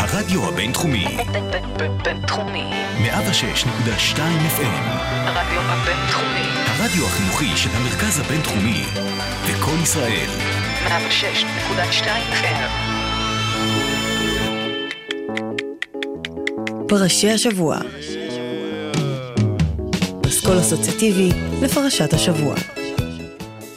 הרדיו 0.00 0.48
הבינתחומי. 0.48 1.06
בינתחומי. 2.04 2.64
106.2 2.98 4.18
FM. 4.56 4.82
הרדיו 5.10 5.60
הבינתחומי. 5.60 6.48
הרדיו 6.66 7.06
החינוכי 7.06 7.56
של 7.56 7.68
המרכז 7.72 8.20
הבינתחומי. 8.20 8.84
וקול 9.46 9.74
ישראל. 9.82 10.28
106.2 10.86 12.06
FM. 12.32 12.70
פרשי 16.88 17.30
השבוע. 17.30 17.78
אסכול 20.28 20.58
אסוציאטיבי 20.58 21.30
לפרשת 21.62 22.12
השבוע. 22.12 22.54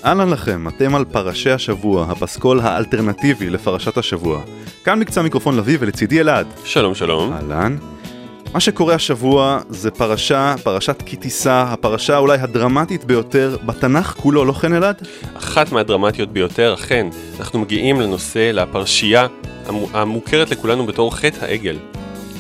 אהלן 0.05 0.29
לכם, 0.29 0.67
אתם 0.67 0.95
על 0.95 1.05
פרשי 1.05 1.51
השבוע, 1.51 2.05
הפסקול 2.11 2.59
האלטרנטיבי 2.59 3.49
לפרשת 3.49 3.97
השבוע. 3.97 4.41
כאן 4.83 4.99
מקצה 4.99 5.19
המיקרופון 5.19 5.57
לביא 5.57 5.77
ולצידי 5.79 6.19
אלעד. 6.19 6.47
שלום 6.65 6.95
שלום. 6.95 7.33
אהלן. 7.33 7.77
מה 8.53 8.59
שקורה 8.59 8.95
השבוע 8.95 9.59
זה 9.69 9.91
פרשה, 9.91 10.55
פרשת 10.63 11.01
כי 11.05 11.15
תישא, 11.15 11.65
הפרשה 11.67 12.17
אולי 12.17 12.37
הדרמטית 12.37 13.05
ביותר 13.05 13.57
בתנ"ך 13.65 14.13
כולו, 14.17 14.45
לא 14.45 14.53
כן 14.53 14.73
אלעד? 14.73 14.95
אחת 15.33 15.71
מהדרמטיות 15.71 16.29
ביותר, 16.33 16.73
אכן, 16.73 17.07
אנחנו 17.39 17.59
מגיעים 17.59 18.01
לנושא, 18.01 18.51
לפרשייה 18.53 19.27
המו- 19.65 19.87
המוכרת 19.93 20.51
לכולנו 20.51 20.85
בתור 20.85 21.15
חטא 21.15 21.45
העגל. 21.45 21.77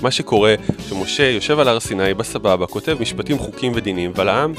מה 0.01 0.11
שקורה, 0.11 0.55
שמשה 0.89 1.29
יושב 1.29 1.59
על 1.59 1.67
הר 1.67 1.79
סיני 1.79 2.13
בסבבה, 2.13 2.65
כותב 2.67 2.97
משפטים, 2.99 3.37
חוקים 3.37 3.71
ודינים, 3.75 4.11
ועל 4.15 4.29
העם, 4.29 4.53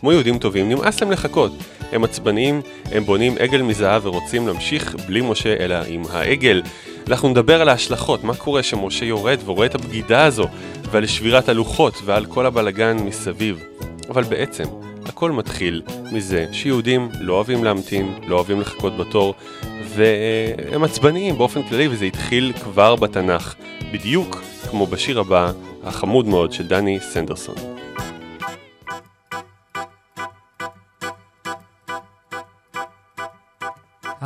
כמו 0.00 0.12
יהודים 0.12 0.38
טובים, 0.38 0.68
נמאס 0.68 1.00
להם 1.00 1.10
לחכות. 1.10 1.52
הם 1.92 2.04
עצבניים, 2.04 2.60
הם 2.92 3.04
בונים 3.04 3.34
עגל 3.38 3.62
מזהב 3.62 4.06
ורוצים 4.06 4.46
להמשיך 4.46 4.96
בלי 5.06 5.20
משה 5.20 5.56
אלא 5.60 5.76
עם 5.88 6.02
העגל. 6.10 6.62
אנחנו 7.08 7.28
נדבר 7.28 7.60
על 7.60 7.68
ההשלכות, 7.68 8.24
מה 8.24 8.34
קורה 8.34 8.62
שמשה 8.62 9.04
יורד 9.04 9.38
ורואה 9.44 9.66
את 9.66 9.74
הבגידה 9.74 10.24
הזו, 10.24 10.46
ועל 10.90 11.06
שבירת 11.06 11.48
הלוחות 11.48 11.94
ועל 12.04 12.26
כל 12.26 12.46
הבלגן 12.46 12.96
מסביב. 12.96 13.64
אבל 14.08 14.22
בעצם, 14.22 14.64
הכל 15.06 15.30
מתחיל 15.30 15.82
מזה 16.12 16.46
שיהודים 16.52 17.08
לא 17.20 17.32
אוהבים 17.32 17.64
להמתין, 17.64 18.14
לא 18.26 18.36
אוהבים 18.36 18.60
לחכות 18.60 18.96
בתור, 18.96 19.34
והם 19.94 20.84
עצבניים 20.84 21.38
באופן 21.38 21.62
כללי, 21.62 21.88
וזה 21.88 22.04
התחיל 22.04 22.52
כבר 22.62 22.96
בתנ"ך, 22.96 23.54
בדיוק 23.92 24.42
כמו 24.70 24.86
בשיר 24.86 25.20
הבא, 25.20 25.52
החמוד 25.84 26.26
מאוד 26.26 26.52
של 26.52 26.66
דני 26.66 26.98
סנדרסון. 27.00 27.54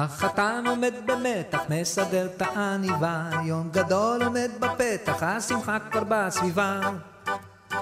החתן 0.00 0.64
עומד 0.66 0.94
במתח, 1.06 1.58
מסדר 1.70 2.26
את 2.36 2.42
העניבה, 2.42 3.30
יום 3.44 3.68
גדול 3.72 4.22
עומד 4.22 4.50
בפתח, 4.60 5.22
השמחה 5.22 5.78
כבר 5.78 6.02
בסביבה. 6.08 6.80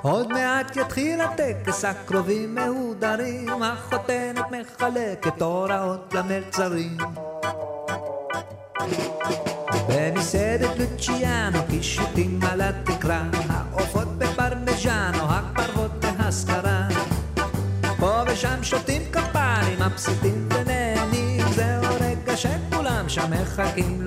עוד 0.03 0.33
מעט 0.33 0.77
יתחיל 0.77 1.21
הטקס, 1.21 1.85
הקרובים 1.85 2.55
מהודרים, 2.55 3.63
החותנת 3.63 4.45
מחלקת 4.51 5.43
הוראות 5.43 6.15
למלצרים. 6.15 6.97
במסעדת 9.89 10.79
לוציאנו, 10.79 11.59
קישוטים 11.71 12.41
על 12.51 12.61
התקרה, 12.61 13.23
העופות 13.49 14.19
בפרמיז'אנו, 14.19 15.23
הפרוות 15.29 15.91
בהשכרה. 16.05 16.89
פה 17.99 18.23
ושם 18.27 18.63
שותים 18.63 19.03
כפיים, 19.13 19.79
רגע 19.83 20.46
שכולם 23.17 23.33
שם 23.57 24.06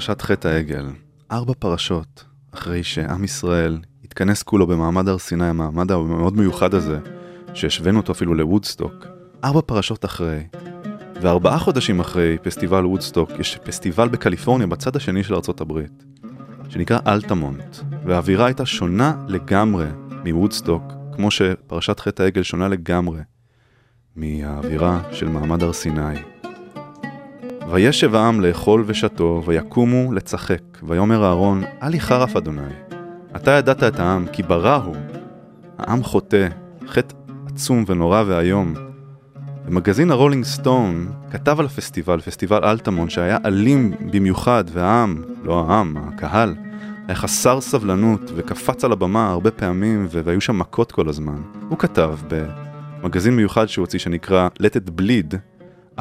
בפרשת 0.00 0.22
חטא 0.22 0.48
העגל, 0.48 0.86
ארבע 1.32 1.52
פרשות 1.58 2.24
אחרי 2.54 2.82
שעם 2.82 3.24
ישראל 3.24 3.78
התכנס 4.04 4.42
כולו 4.42 4.66
במעמד 4.66 5.08
הר 5.08 5.18
סיני, 5.18 5.46
המעמד 5.46 5.92
המאוד 5.92 6.36
מיוחד 6.36 6.74
הזה, 6.74 6.98
שהשווינו 7.54 7.98
אותו 7.98 8.12
אפילו 8.12 8.34
לוודסטוק, 8.34 9.06
ארבע 9.44 9.60
פרשות 9.66 10.04
אחרי, 10.04 10.42
וארבעה 11.20 11.58
חודשים 11.58 12.00
אחרי 12.00 12.38
פסטיבל 12.42 12.86
וודסטוק, 12.86 13.30
יש 13.38 13.58
פסטיבל 13.64 14.08
בקליפורניה 14.08 14.66
בצד 14.66 14.96
השני 14.96 15.24
של 15.24 15.34
ארצות 15.34 15.60
הברית, 15.60 16.04
שנקרא 16.68 16.98
אלטמונט, 17.06 17.76
והאווירה 18.04 18.46
הייתה 18.46 18.66
שונה 18.66 19.24
לגמרי 19.28 19.86
מוודסטוק 20.24 20.82
כמו 21.12 21.30
שפרשת 21.30 22.00
חטא 22.00 22.22
העגל 22.22 22.42
שונה 22.42 22.68
לגמרי 22.68 23.20
מהאווירה 24.16 25.02
של 25.12 25.28
מעמד 25.28 25.62
הר 25.62 25.72
סיני. 25.72 26.39
וישב 27.70 28.14
העם 28.14 28.40
לאכול 28.40 28.84
ושתו, 28.86 29.42
ויקומו 29.46 30.12
לצחק, 30.12 30.62
ויאמר 30.82 31.24
אהרון, 31.24 31.62
אל 31.82 31.94
יחרף 31.94 32.36
אדוני. 32.36 32.72
אתה 33.36 33.50
ידעת 33.50 33.82
את 33.82 34.00
העם, 34.00 34.26
כי 34.32 34.42
ברא 34.42 34.76
הוא. 34.76 34.96
העם 35.78 36.02
חוטא, 36.02 36.48
חטא 36.88 37.14
עצום 37.46 37.84
ונורא 37.86 38.22
ואיום. 38.26 38.74
ומגזין 39.66 40.10
הרולינג 40.10 40.44
סטון 40.44 41.12
כתב 41.30 41.60
על 41.60 41.66
הפסטיבל, 41.66 42.20
פסטיבל 42.20 42.64
אלטמון, 42.64 43.10
שהיה 43.10 43.38
אלים 43.44 43.92
במיוחד, 44.12 44.64
והעם, 44.72 45.22
לא 45.44 45.66
העם, 45.68 45.96
הקהל, 45.96 46.54
היה 47.08 47.14
חסר 47.14 47.60
סבלנות 47.60 48.30
וקפץ 48.34 48.84
על 48.84 48.92
הבמה 48.92 49.30
הרבה 49.30 49.50
פעמים 49.50 50.06
והיו 50.10 50.40
שם 50.40 50.58
מכות 50.58 50.92
כל 50.92 51.08
הזמן. 51.08 51.42
הוא 51.68 51.78
כתב 51.78 52.14
במגזין 53.02 53.36
מיוחד 53.36 53.66
שהוא 53.66 53.82
הוציא 53.82 53.98
שנקרא 53.98 54.48
Let 54.58 54.72
it 54.74 55.00
bleed, 55.00 55.36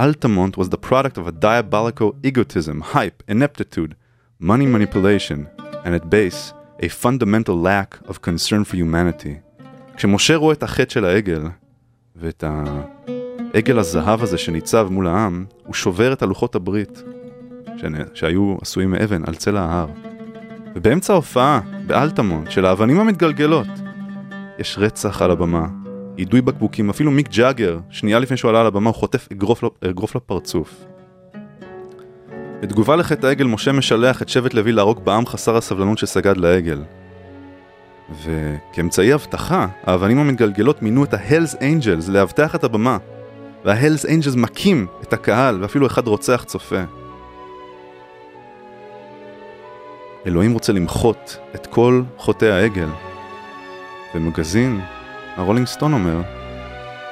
Altamont 0.05 0.57
was 0.57 0.69
the 0.69 0.77
product 0.77 1.17
of 1.17 1.27
a 1.27 1.33
diabolical 1.47 2.09
egotism, 2.29 2.77
hype, 2.95 3.21
ineptitude, 3.27 3.91
money 4.39 4.65
manipulation, 4.75 5.39
and 5.83 5.93
at 5.93 6.09
base, 6.09 6.53
a 6.85 6.87
fundamental 6.87 7.57
lack 7.69 7.89
of 8.07 8.21
concern 8.21 8.63
for 8.63 8.77
humanity. 8.77 9.35
כשמשה 9.97 10.35
רואה 10.35 10.53
את 10.53 10.63
החטא 10.63 10.93
של 10.93 11.05
העגל, 11.05 11.41
ואת 12.15 12.43
העגל 13.53 13.79
הזהב 13.79 14.23
הזה 14.23 14.37
שניצב 14.37 14.87
מול 14.91 15.07
העם, 15.07 15.45
הוא 15.65 15.73
שובר 15.73 16.13
את 16.13 16.21
הלוחות 16.21 16.55
הברית, 16.55 17.03
שהיו 18.13 18.55
עשויים 18.61 18.91
מאבן, 18.91 19.23
על 19.27 19.35
צלע 19.35 19.61
ההר. 19.61 19.87
ובאמצע 20.75 21.13
ההופעה, 21.13 21.59
באלתמון, 21.87 22.45
של 22.49 22.65
האבנים 22.65 22.99
המתגלגלות, 22.99 23.67
יש 24.59 24.77
רצח 24.79 25.21
על 25.21 25.31
הבמה, 25.31 25.67
יידוי 26.19 26.41
בקבוקים, 26.41 26.89
אפילו 26.89 27.11
מיק 27.11 27.29
ג'אגר, 27.29 27.79
שנייה 27.89 28.19
לפני 28.19 28.37
שהוא 28.37 28.49
עלה 28.49 28.59
על 28.59 28.65
הבמה, 28.65 28.89
הוא 28.89 28.95
חוטף 28.95 29.27
אגרוף, 29.31 29.63
אגרוף 29.89 30.15
לפרצוף. 30.15 30.85
בתגובה 32.61 32.95
לחטא 32.95 33.27
העגל, 33.27 33.45
משה 33.45 33.71
משלח 33.71 34.21
את 34.21 34.29
שבט 34.29 34.53
לוי 34.53 34.71
להרוג 34.71 35.05
בעם 35.05 35.25
חסר 35.25 35.57
הסבלנות 35.57 35.97
שסגד 35.97 36.37
לעגל. 36.37 36.83
וכאמצעי 38.23 39.13
אבטחה, 39.13 39.67
האבנים 39.83 40.19
המתגלגלות 40.19 40.81
מינו 40.81 41.03
את 41.03 41.13
ה-Hells 41.13 41.55
Angels 41.55 42.11
לאבטח 42.11 42.55
את 42.55 42.63
הבמה. 42.63 42.97
וה-Hells 43.65 44.05
Angels 44.05 44.37
מכים 44.37 44.87
את 45.01 45.13
הקהל, 45.13 45.61
ואפילו 45.61 45.87
אחד 45.87 46.07
רוצח 46.07 46.43
צופה. 46.47 46.83
אלוהים 50.27 50.53
רוצה 50.53 50.73
למחות 50.73 51.37
את 51.55 51.67
כל 51.67 52.03
חוטאי 52.17 52.51
העגל. 52.51 52.89
ומגזין, 54.15 54.81
ה 55.39 55.43
Rolling 55.43 55.67
Stone 55.67 55.93
אומר, 55.93 56.21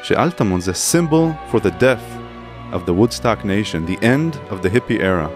שאלטמונט 0.03 0.61
זה 0.61 0.71
symbol 0.71 1.51
for 1.51 1.59
the 1.59 1.81
death 1.81 2.07
of 2.73 2.77
the 2.87 2.91
Woodstock 2.91 3.43
nation, 3.43 3.89
the 3.91 4.03
end 4.03 4.51
of 4.51 4.65
the 4.65 4.69
hippie 4.69 4.99
era. 5.01 5.27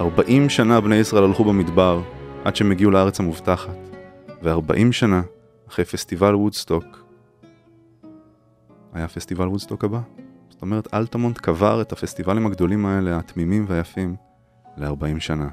40 0.00 0.48
שנה 0.48 0.80
בני 0.80 0.96
ישראל 0.96 1.24
הלכו 1.24 1.44
במדבר 1.44 2.02
עד 2.44 2.56
שהם 2.56 2.70
הגיעו 2.70 2.90
לארץ 2.90 3.20
המובטחת. 3.20 3.76
ו-40 4.42 4.92
שנה 4.92 5.22
אחרי 5.68 5.84
פסטיבל 5.84 6.34
וודסטוק, 6.34 6.84
היה 8.92 9.08
פסטיבל 9.08 9.48
וודסטוק 9.48 9.84
הבא. 9.84 10.00
זאת 10.48 10.62
אומרת, 10.62 10.94
אלטמונט 10.94 11.38
קבר 11.38 11.80
את 11.80 11.92
הפסטיבלים 11.92 12.46
הגדולים 12.46 12.86
האלה, 12.86 13.18
התמימים 13.18 13.64
והיפים, 13.68 14.16
ל-40 14.76 15.20
שנה. 15.20 15.48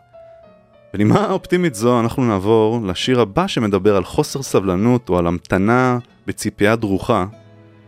בנימה 0.94 1.32
אופטימית 1.32 1.76
זו 1.76 2.00
אנחנו 2.00 2.26
נעבור 2.26 2.80
לשיר 2.86 3.22
הבא 3.22 3.48
שמדבר 3.48 3.96
על 3.96 4.04
חוסר 4.04 4.42
סבלנות 4.42 5.10
או 5.10 5.18
על 5.18 5.28
המתנה 5.28 5.98
בציפייה 6.28 6.76
דרוכה 6.76 7.26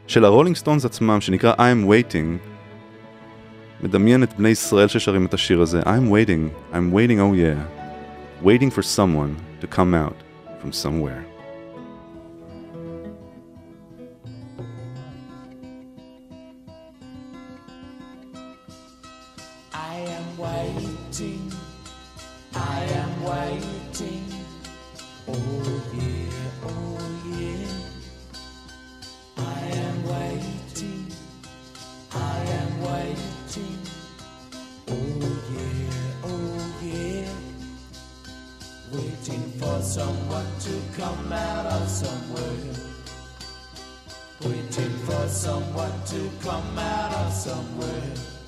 של 0.07 0.25
הרולינג 0.25 0.55
סטונס 0.55 0.85
עצמם 0.85 1.21
שנקרא 1.21 1.53
I'm 1.53 1.89
waiting. 1.89 2.49
מדמיין 3.83 4.23
את 4.23 4.37
בני 4.37 4.49
ישראל 4.49 4.87
ששרים 4.87 5.25
את 5.25 5.33
השיר 5.33 5.61
הזה 5.61 5.81
I'm 5.81 6.11
waiting, 6.11 6.73
I'm 6.73 6.93
waiting 6.93 7.19
oh 7.19 7.35
yeah. 7.35 8.45
Waiting 8.45 8.71
for 8.71 8.81
someone 8.81 9.35
to 9.61 9.67
come 9.67 9.93
out 9.93 10.17
from 10.61 10.71
somewhere 10.71 11.28
somewhere, 41.99 42.75
waiting 44.41 44.95
for 45.05 45.27
someone 45.27 45.91
to 46.05 46.29
come 46.41 46.79
out 46.79 47.13
of 47.13 47.33
somewhere. 47.33 48.38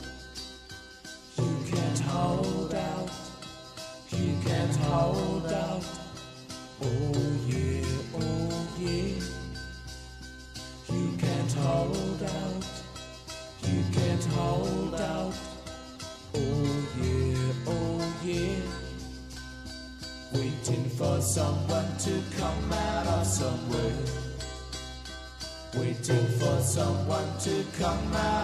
to 27.43 27.65
come 27.79 28.13
out. 28.13 28.40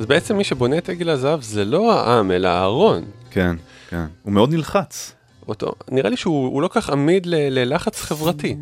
אז 0.00 0.06
בעצם 0.06 0.36
מי 0.36 0.44
שבונה 0.44 0.78
את 0.78 0.88
עגל 0.88 1.10
הזהב 1.10 1.42
זה 1.42 1.64
לא 1.64 1.92
העם, 1.92 2.30
אלא 2.30 2.48
אהרון. 2.48 3.04
כן, 3.30 3.56
כן. 3.88 4.04
הוא 4.22 4.32
מאוד 4.32 4.52
נלחץ. 4.54 5.12
אותו, 5.48 5.72
נראה 5.90 6.10
לי 6.10 6.16
שהוא 6.16 6.46
הוא 6.46 6.62
לא 6.62 6.68
כך 6.72 6.90
עמיד 6.90 7.26
ל, 7.26 7.34
ללחץ 7.58 8.02
חברתי. 8.02 8.56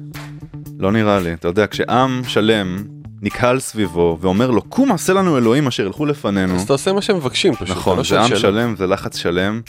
לא 0.78 0.92
נראה 0.92 1.20
לי. 1.20 1.32
אתה 1.32 1.48
יודע, 1.48 1.66
כשעם 1.66 2.22
שלם 2.26 2.84
נקהל 3.22 3.60
סביבו 3.60 4.18
ואומר 4.20 4.50
לו, 4.50 4.62
קום 4.62 4.92
עשה 4.92 5.12
לנו 5.12 5.38
אלוהים 5.38 5.66
אשר 5.66 5.82
ילכו 5.82 6.06
לפנינו. 6.06 6.54
אז 6.54 6.62
אתה 6.62 6.72
עושה 6.72 6.92
מה 6.92 7.02
שהם 7.02 7.16
מבקשים 7.16 7.54
פשוט. 7.54 7.76
נכון, 7.76 7.96
לא 7.96 8.02
זה 8.02 8.20
עם. 8.20 8.36
שלם, 8.36 8.76
זה 8.76 8.86
לחץ 8.86 9.16
שלם. 9.16 9.60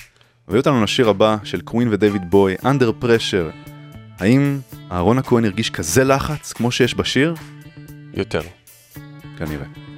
הביא 0.48 0.60
אותנו 0.60 0.84
לשיר 0.84 1.10
הבא 1.10 1.38
של 1.44 1.62
קווין 1.62 1.88
ודייוויד 1.92 2.32
בוי, 2.32 2.56
Under 2.56 3.04
Pressure. 3.04 3.70
האם 4.20 4.60
אהרון 4.92 5.18
הכהן 5.18 5.46
הרגיש 5.46 5.70
כזה 5.70 6.04
לחץ 6.04 6.54
כמו 6.54 6.72
שיש 6.72 6.96
בשיר? 6.96 7.34
יותר. 8.14 8.42
כנראה. 9.38 9.89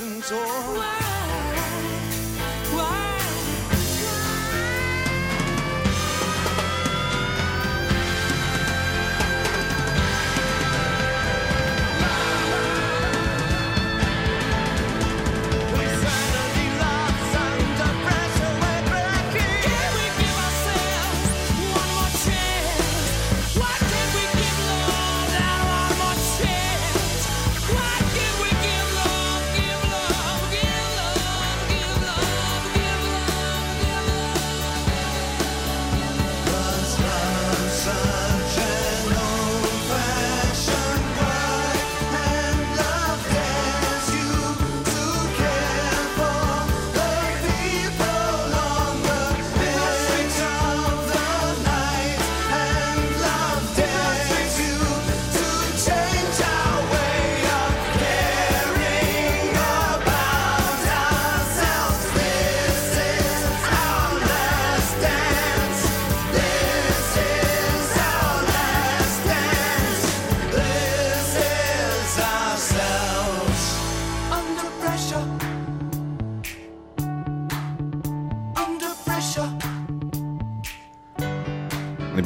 ocean's 0.00 0.32
all 0.32 0.59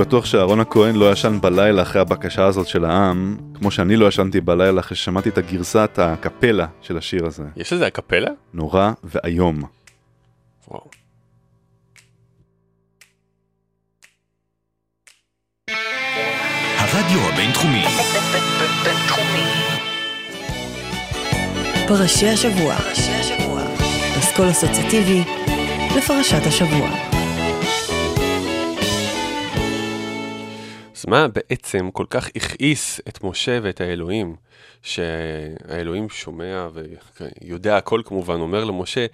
בטוח 0.05 0.25
שאהרון 0.25 0.61
הכהן 0.61 0.97
לא 0.97 1.13
ישן 1.13 1.39
בלילה 1.41 1.83
אחרי 1.83 2.01
הבקשה 2.01 2.45
הזאת 2.45 2.67
של 2.67 2.85
העם, 2.85 3.37
כמו 3.55 3.71
שאני 3.71 3.97
לא 3.97 4.07
ישנתי 4.09 4.41
בלילה 4.41 4.81
אחרי 4.81 4.97
ששמעתי 4.97 5.29
את 5.29 5.39
הגרסת 5.39 5.99
הקפלה 6.03 6.67
של 6.83 6.99
השיר 6.99 7.27
הזה. 7.27 7.43
יש 7.57 7.73
לזה 7.73 7.87
הקפלה? 7.87 8.31
נורא 8.55 8.91
ואיום. 9.05 9.63
וואו. 10.69 10.85
הרדיו 16.79 17.21
הבינתחומי, 17.33 17.85
בינתחומי. 18.85 19.45
פרשי 21.89 22.29
השבוע. 22.29 22.75
אסכול 24.19 24.51
אסוציאטיבי 24.51 25.23
לפרשת 25.97 26.47
השבוע. 26.47 27.14
אז 31.05 31.09
מה 31.09 31.29
בעצם 31.29 31.91
כל 31.91 32.05
כך 32.11 32.29
הכעיס 32.37 33.01
את 33.09 33.25
משה 33.25 33.59
ואת 33.63 33.81
האלוהים, 33.81 34.37
שהאלוהים 34.83 36.09
שומע 36.09 36.69
ויודע 36.75 37.77
הכל 37.77 38.03
כמובן, 38.05 38.41
אומר 38.41 38.65
למשה, 38.65 39.07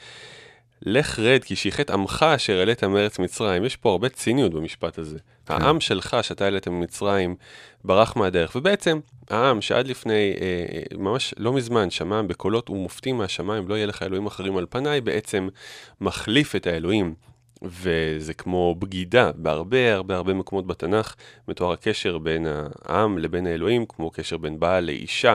לך 0.83 1.19
רד 1.19 1.45
כי 1.45 1.57
שיחת 1.57 1.91
עמך 1.91 2.23
אשר 2.23 2.59
העלית 2.59 2.85
מארץ 2.85 3.19
מצרים. 3.19 3.65
יש 3.65 3.77
פה 3.77 3.91
הרבה 3.91 4.09
ציניות 4.09 4.55
במשפט 4.55 4.99
הזה. 4.99 5.19
העם 5.49 5.81
שלך 5.81 6.17
שאתה 6.23 6.45
העלית 6.45 6.69
ממצרים 6.69 7.37
ברח 7.85 8.17
מהדרך, 8.17 8.57
ובעצם 8.57 9.01
העם 9.31 9.61
שעד 9.61 9.87
לפני, 9.87 10.35
אה, 10.41 10.67
אה, 10.73 10.99
ממש 10.99 11.35
לא 11.37 11.53
מזמן, 11.53 11.91
שמע 11.91 12.23
בקולות 12.23 12.71
ומופתים 12.71 13.17
מהשמיים, 13.19 13.69
לא 13.69 13.75
יהיה 13.75 13.87
לך 13.87 14.03
אלוהים 14.03 14.27
אחרים 14.27 14.57
על 14.57 14.67
פניי, 14.71 15.01
בעצם 15.01 15.49
מחליף 16.01 16.57
את 16.57 16.67
האלוהים 16.67 17.15
וזה 17.63 18.35
כמו 18.35 18.75
בגידה, 18.79 19.31
בהרבה 19.35 19.95
הרבה 19.95 20.17
הרבה 20.17 20.35
מקומות 20.35 20.67
בתנ"ך 20.67 21.15
מתואר 21.49 21.73
הקשר 21.73 22.19
בין 22.19 22.47
העם 22.85 23.19
לבין 23.19 23.47
האלוהים, 23.47 23.85
כמו 23.89 24.11
קשר 24.11 24.37
בין 24.37 24.61
בעל 24.61 24.85
לאישה, 24.85 25.35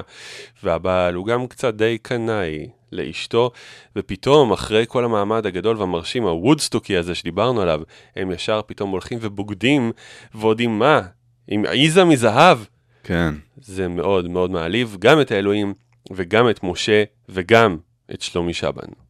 והבעל 0.63 1.13
הוא 1.13 1.25
גם 1.25 1.47
קצת 1.47 1.73
די 1.73 1.97
קנאי 2.01 2.69
לאשתו, 2.91 3.51
ופתאום 3.95 4.51
אחרי 4.51 4.85
כל 4.87 5.05
המעמד 5.05 5.45
הגדול 5.45 5.77
והמרשים, 5.77 6.23
הוודסטוקי 6.23 6.97
הזה 6.97 7.15
שדיברנו 7.15 7.61
עליו, 7.61 7.81
הם 8.15 8.31
ישר 8.31 8.61
פתאום 8.65 8.89
הולכים 8.89 9.17
ובוגדים, 9.21 9.91
ועוד 10.35 10.59
עם 10.59 10.79
מה? 10.79 11.01
עם 11.47 11.65
עיזה 11.65 12.03
מזהב. 12.03 12.57
כן. 13.03 13.33
זה 13.57 13.87
מאוד 13.87 14.29
מאוד 14.29 14.51
מעליב 14.51 14.97
גם 14.99 15.21
את 15.21 15.31
האלוהים 15.31 15.73
וגם 16.11 16.49
את 16.49 16.63
משה 16.63 17.03
וגם 17.29 17.77
את 18.13 18.21
שלומי 18.21 18.53
שבן. 18.53 19.04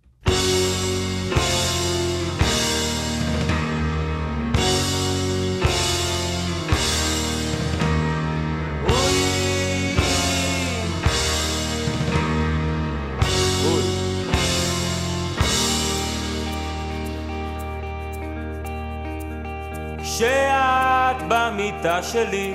במיטה 21.86 22.04
שלי, 22.04 22.54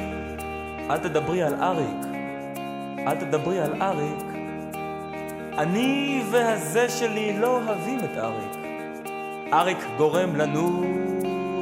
אל 0.91 0.99
תדברי 0.99 1.43
על 1.43 1.55
אריק, 1.63 2.07
אל 2.99 3.17
תדברי 3.17 3.61
על 3.61 3.83
אריק. 3.83 4.25
אני 5.59 6.23
והזה 6.31 6.89
שלי 6.89 7.39
לא 7.39 7.47
אוהבים 7.47 7.99
את 7.99 8.19
אריק. 8.19 8.57
אריק 9.53 9.79
גורם 9.97 10.37
לנו 10.37 10.83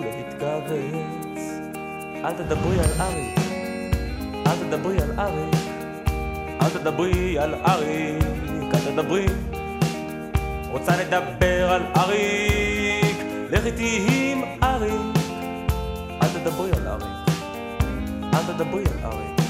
להתכווץ. 0.00 1.42
אל 2.24 2.32
תדברי 2.32 2.78
על 2.78 3.00
אריק, 3.00 3.38
אל 4.46 4.56
תדברי 4.56 4.96
על 5.02 5.20
אריק, 5.20 5.54
אל 6.62 6.68
תדברי 6.68 7.38
על 7.38 7.54
אריק, 7.54 8.24
אל 8.74 8.92
תדברי. 8.92 9.26
רוצה 10.70 10.92
לדבר 10.96 11.72
על 11.72 11.82
אריק, 11.96 13.16
לך 13.50 13.66
איתי 13.66 14.06
עם 14.08 14.42
אריק. 14.62 15.18
אל 16.22 16.28
תדברי 16.28 16.70
על 16.72 16.88
אריק, 16.88 17.27
אל 18.34 18.42
תדברי 18.52 18.82
על 18.82 19.12
אריק. 19.12 19.40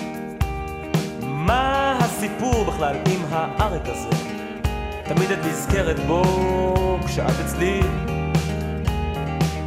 מה 1.23 1.99
הסיפור 2.01 2.65
בכלל 2.65 2.95
עם 2.95 3.23
האריק 3.31 3.83
הזה? 3.85 4.09
תמיד 5.05 5.31
את 5.31 5.39
נזכרת 5.47 5.99
בו 6.07 6.23
כשאת 7.07 7.41
אצלי. 7.47 7.81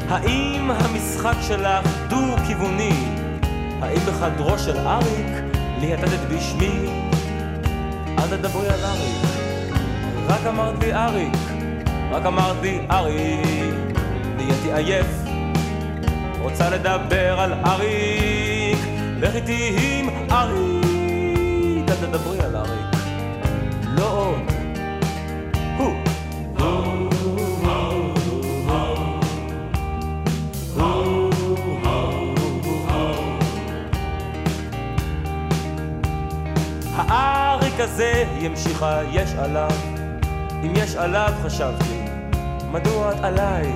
האם 0.09 0.71
המשחק 0.71 1.35
שלך 1.47 1.87
דו-כיווני? 2.09 3.05
האם 3.81 3.99
בחדרו 3.99 4.59
של 4.59 4.77
אריק 4.77 5.27
ליהטטת 5.79 6.19
בשמי? 6.29 6.89
אל 8.19 8.37
תדברי 8.37 8.69
על 8.69 8.85
אריק, 8.85 9.25
רק 10.27 10.45
אמרת 10.47 10.83
לי 10.83 10.93
אריק, 10.93 11.37
רק 12.11 12.25
אמרת 12.25 12.55
לי 12.61 12.79
אריק, 12.91 13.75
נהייתי 14.35 14.73
עייף. 14.73 15.07
רוצה 16.41 16.69
לדבר 16.69 17.39
על 17.39 17.53
אריק, 17.53 18.40
לך 19.21 19.35
איתי 19.35 19.75
עם 19.79 20.09
אריק, 20.31 21.89
אל 21.89 21.95
תדברי 21.95 22.39
על 22.39 22.55
אריק, 22.55 22.95
לא 23.83 24.03
עוד. 24.03 24.51
האריק 36.95 37.79
הזה 37.79 38.25
ימשיכה, 38.39 38.99
יש 39.11 39.33
עליו, 39.33 39.71
אם 40.63 40.73
יש 40.75 40.95
עליו 40.95 41.33
חשבתי, 41.43 41.99
מדוע 42.71 43.11
את 43.11 43.23
עליי? 43.23 43.71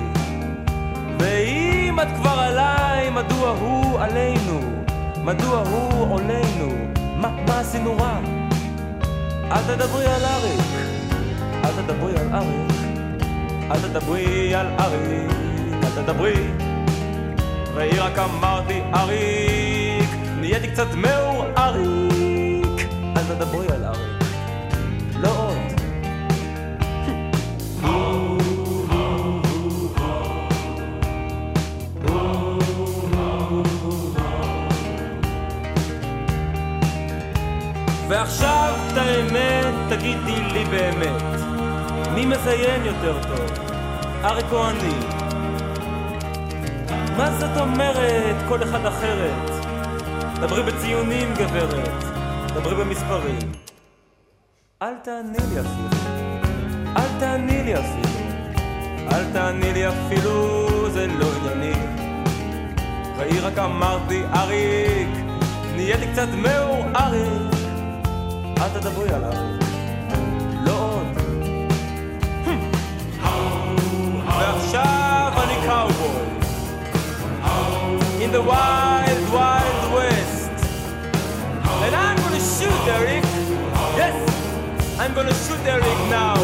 ואם 1.18 1.98
את 2.02 2.08
כבר 2.16 2.38
עליי, 2.38 3.10
מדוע 3.10 3.50
הוא 3.50 4.00
עלינו? 4.00 4.85
מדוע 5.26 5.62
הוא 5.70 6.14
עולנו? 6.14 6.68
מה, 7.16 7.30
מה 7.48 7.60
עשינו 7.60 7.96
רע? 7.96 8.20
אל 9.50 9.62
תדברי 9.62 10.06
על 10.06 10.24
אריק, 10.24 10.60
אל 11.64 11.70
תדברי 11.82 12.16
על 12.16 12.28
אריק, 12.34 12.72
אל 13.70 13.80
תדברי 13.80 14.54
על 14.54 14.66
אריק, 14.80 15.30
אל 15.84 16.02
תדברי. 16.02 16.46
ראי 17.74 17.98
רק 17.98 18.18
אמרתי 18.18 18.80
אריק, 18.94 20.10
נהייתי 20.40 20.68
קצת 20.68 20.94
מאור 20.94 21.44
אריק, 21.58 22.88
אל 23.16 23.22
תדברי 23.34 23.66
על 23.66 23.75
ועכשיו 38.16 38.74
את 38.86 38.96
האמת 38.96 39.74
תגידי 39.88 40.40
לי 40.52 40.64
באמת 40.64 41.22
מי 42.14 42.26
מזיין 42.26 42.84
יותר 42.84 43.22
טוב, 43.22 43.68
אריק 44.24 44.46
או 44.52 44.68
אני? 44.68 44.94
מה 47.16 47.30
זאת 47.30 47.60
אומרת 47.60 48.36
כל 48.48 48.62
אחד 48.62 48.86
אחרת? 48.86 49.50
דברי 50.34 50.62
בציונים 50.62 51.34
גברת, 51.34 52.04
דברי 52.54 52.74
במספרים 52.74 53.52
אל 54.82 54.94
תעני 55.02 55.38
לי 55.50 55.60
אפילו, 55.60 55.88
אל 56.96 57.20
תעני 57.20 57.62
לי 57.62 57.74
אפילו 57.74 58.10
אל 59.12 59.32
תעני 59.32 59.72
לי 59.72 59.88
אפילו, 59.88 60.66
זה 60.90 61.06
לא 61.06 61.26
ענייני 61.36 61.80
ראי 63.18 63.40
רק 63.40 63.58
אמרתי 63.58 64.22
אריק, 64.34 65.08
נהייתי 65.76 66.12
קצת 66.12 66.28
מאור 66.42 66.84
אריק 66.96 67.55
אל 68.61 68.69
תדברי 68.69 69.09
עליו, 69.09 69.33
לא 70.65 70.71
עוד. 70.71 71.07
ועכשיו 74.27 75.31
אני 75.43 75.67
קאובוי. 75.67 76.21
In 78.23 78.31
the 78.31 78.43
wild, 78.53 79.21
wild 79.37 79.83
west. 79.95 80.55
And 81.85 81.93
I'm 82.05 82.17
gonna 82.23 82.43
shoot 82.55 82.81
Eric. 82.97 83.25
Yes, 84.01 84.17
I'm 85.01 85.13
gonna 85.17 85.37
shoot 85.45 85.61
Eric 85.75 85.99
now. 86.19 86.37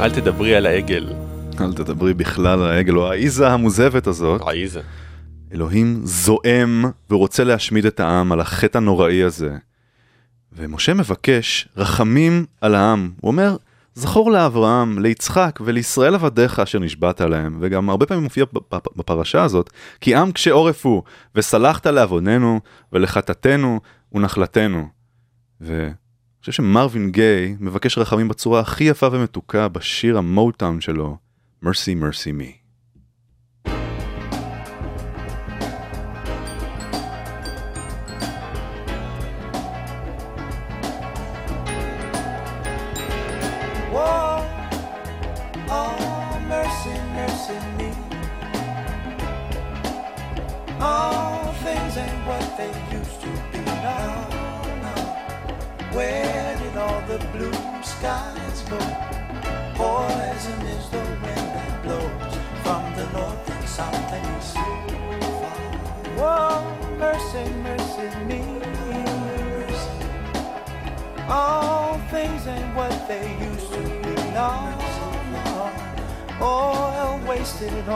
אל 0.00 0.10
תדברי 0.10 0.54
על 0.56 0.66
העגל. 0.66 1.12
אל 1.60 1.72
תדברי 1.72 2.14
בכלל 2.14 2.62
על 2.62 2.70
העגל 2.70 2.96
או 2.96 3.10
העיזה 3.10 3.48
המוזבת 3.48 4.06
הזאת. 4.06 4.40
העיזה. 4.46 4.80
אלוהים 5.52 6.00
זועם 6.04 6.84
ורוצה 7.10 7.44
להשמיד 7.44 7.86
את 7.86 8.00
העם 8.00 8.32
על 8.32 8.40
החטא 8.40 8.78
הנוראי 8.78 9.22
הזה. 9.22 9.56
ומשה 10.52 10.94
מבקש 10.94 11.68
רחמים 11.76 12.46
על 12.60 12.74
העם. 12.74 13.10
הוא 13.20 13.30
אומר, 13.30 13.56
זכור 13.94 14.30
לאברהם, 14.30 14.98
ליצחק 14.98 15.58
ולישראל 15.64 16.14
עבדיך 16.14 16.58
אשר 16.60 16.78
נשבעת 16.78 17.20
להם, 17.20 17.58
וגם 17.60 17.90
הרבה 17.90 18.06
פעמים 18.06 18.24
מופיע 18.24 18.44
בפ- 18.56 18.96
בפרשה 18.96 19.42
הזאת, 19.42 19.70
כי 20.00 20.14
עם 20.16 20.32
קשה 20.32 20.50
עורף 20.52 20.86
הוא, 20.86 21.02
וסלחת 21.34 21.86
לעווננו 21.86 22.60
ולחטאתנו 22.92 23.80
ונחלתנו. 24.12 24.88
אני 26.40 26.42
חושב 26.42 26.52
שמרווין 26.62 27.10
גיי 27.10 27.56
מבקש 27.60 27.98
רחמים 27.98 28.28
בצורה 28.28 28.60
הכי 28.60 28.84
יפה 28.84 29.08
ומתוקה 29.12 29.68
בשיר 29.68 30.18
המוטאון 30.18 30.80
שלו, 30.80 31.16
Mercy 31.64 31.94
Mercy 32.02 32.40
Me. 32.40 32.59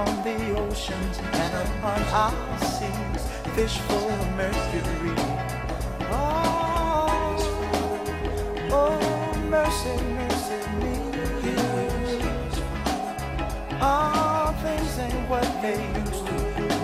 On 0.07 0.23
the 0.23 0.39
oceans 0.61 1.19
and 1.19 1.55
upon 1.69 2.01
our 2.23 2.59
seas. 2.59 3.23
Fish 3.55 3.79
full 3.87 4.09
of 4.11 4.37
mercury. 4.37 5.15
Oh, 6.11 7.37
oh, 8.71 9.35
mercy, 9.51 9.97
mercy 10.19 10.61
me. 10.81 10.97
All 13.81 14.53
things 14.63 14.99
ain't 14.99 15.29
what 15.29 15.49
they 15.63 15.79
used 16.01 16.27
to 16.27 16.33
be. 16.57 16.75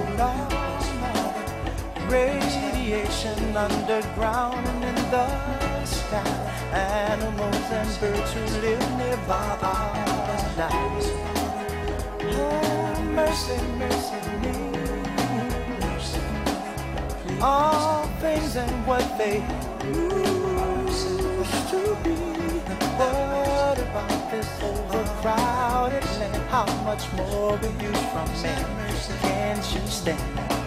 Radiation 2.11 3.57
underground 3.57 4.67
and 4.67 4.85
in 4.85 4.95
the 5.13 5.85
sky. 5.85 6.51
Animals 6.73 7.69
and 7.71 8.01
birds 8.01 8.33
who 8.33 8.43
live 8.61 8.87
nearby 8.99 9.59
are 9.63 9.95
alive. 10.57 11.07
Oh, 12.23 12.70
Mercy, 13.15 13.59
mercy 13.79 14.21
me. 14.43 14.55
All 17.43 18.05
things 18.21 18.57
and 18.57 18.87
what 18.87 19.05
they 19.19 19.43
used 19.85 21.09
to 21.71 21.97
be. 22.05 22.15
What 23.01 23.79
about 23.79 24.31
this 24.31 24.49
overcrowded 24.63 26.05
land? 26.21 26.43
How 26.51 26.67
much 26.85 27.11
more 27.15 27.57
will 27.57 27.83
you 27.83 27.93
from 28.13 28.29
me? 28.43 28.55
Can't 29.23 29.75
you 29.75 29.87
stand? 29.89 30.60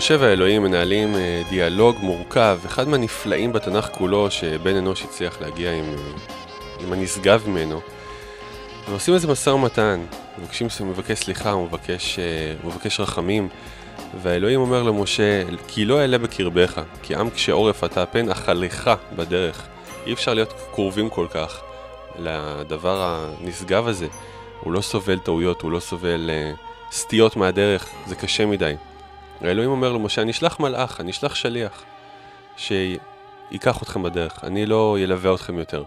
משה 0.00 0.16
והאלוהים 0.20 0.62
מנהלים 0.62 1.14
אה, 1.14 1.42
דיאלוג 1.50 1.96
מורכב, 2.00 2.58
אחד 2.66 2.88
מהנפלאים 2.88 3.52
בתנ"ך 3.52 3.88
כולו 3.92 4.30
שבן 4.30 4.76
אנוש 4.76 5.02
הצליח 5.02 5.40
להגיע 5.40 5.72
עם, 5.72 5.84
אה, 5.84 5.96
עם 6.80 6.92
הנשגב 6.92 7.42
ממנו. 7.46 7.80
ועושים 8.88 9.14
איזה 9.14 9.28
משא 9.28 9.50
ומתן, 9.50 10.00
מבקשים, 10.38 10.66
מבקש 10.80 11.18
סליחה, 11.18 11.50
הוא 11.50 11.66
מבקש, 11.66 12.18
אה, 12.18 12.54
מבקש 12.64 13.00
רחמים, 13.00 13.48
והאלוהים 14.22 14.60
אומר 14.60 14.82
למשה, 14.82 15.42
כי 15.68 15.84
לא 15.84 16.00
אעלה 16.00 16.18
בקרבך, 16.18 16.80
כי 17.02 17.14
עם 17.14 17.30
קשה 17.30 17.52
עורף 17.52 17.84
אתה 17.84 18.06
פן 18.06 18.28
אכלך 18.28 18.90
בדרך. 19.16 19.66
אי 20.06 20.12
אפשר 20.12 20.34
להיות 20.34 20.52
קרובים 20.72 21.08
כל 21.10 21.26
כך 21.30 21.60
לדבר 22.18 23.16
הנשגב 23.40 23.88
הזה. 23.88 24.06
הוא 24.60 24.72
לא 24.72 24.80
סובל 24.80 25.18
טעויות, 25.18 25.62
הוא 25.62 25.72
לא 25.72 25.80
סובל 25.80 26.30
סטיות 26.92 27.36
מהדרך, 27.36 27.86
זה 28.06 28.14
קשה 28.14 28.46
מדי. 28.46 28.74
האלוהים 29.40 29.70
אומר 29.70 29.92
למשה, 29.92 30.22
אני 30.22 30.30
אשלח 30.30 30.60
מלאך, 30.60 31.00
אני 31.00 31.10
אשלח 31.10 31.34
שליח, 31.34 31.84
שייקח 32.56 33.82
אתכם 33.82 34.02
בדרך, 34.02 34.44
אני 34.44 34.66
לא 34.66 34.96
ילווה 35.00 35.34
אתכם 35.34 35.58
יותר. 35.58 35.84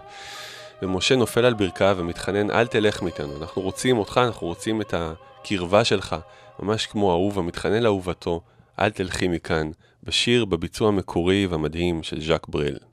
ומשה 0.81 1.15
נופל 1.15 1.45
על 1.45 1.53
ברכיו 1.53 1.95
ומתחנן, 1.99 2.51
אל 2.51 2.67
תלך 2.67 3.01
מאיתנו, 3.01 3.37
אנחנו 3.37 3.61
רוצים 3.61 3.97
אותך, 3.97 4.21
אנחנו 4.25 4.47
רוצים 4.47 4.81
את 4.81 4.93
הקרבה 4.97 5.83
שלך, 5.83 6.15
ממש 6.59 6.85
כמו 6.85 7.11
אהוב 7.11 7.39
המתחנן 7.39 7.83
לאהובתו, 7.83 8.41
אל 8.79 8.89
תלכי 8.89 9.27
מכאן, 9.27 9.71
בשיר 10.03 10.45
בביצוע 10.45 10.87
המקורי 10.87 11.47
והמדהים 11.47 12.03
של 12.03 12.21
ז'אק 12.21 12.47
בריל. 12.47 12.92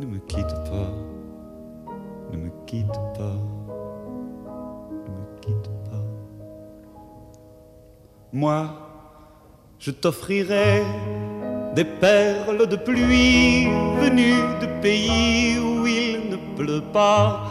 ne 0.00 0.06
me 0.06 0.18
quitte 0.20 0.56
pas, 0.70 0.92
ne 2.32 2.36
me 2.38 2.50
quitte 2.66 3.00
pas, 3.18 3.38
ne 5.04 5.10
me 5.18 5.40
quitte 5.42 5.70
pas. 5.90 6.04
Moi, 8.32 8.70
je 9.78 9.90
t'offrirai 9.90 10.82
des 11.74 11.84
perles 11.84 12.66
de 12.66 12.76
pluie 12.76 13.66
venues 14.00 14.42
de 14.62 14.80
pays 14.80 15.58
où 15.58 15.86
il 15.86 16.30
ne 16.30 16.56
pleut 16.56 16.86
pas. 16.92 17.42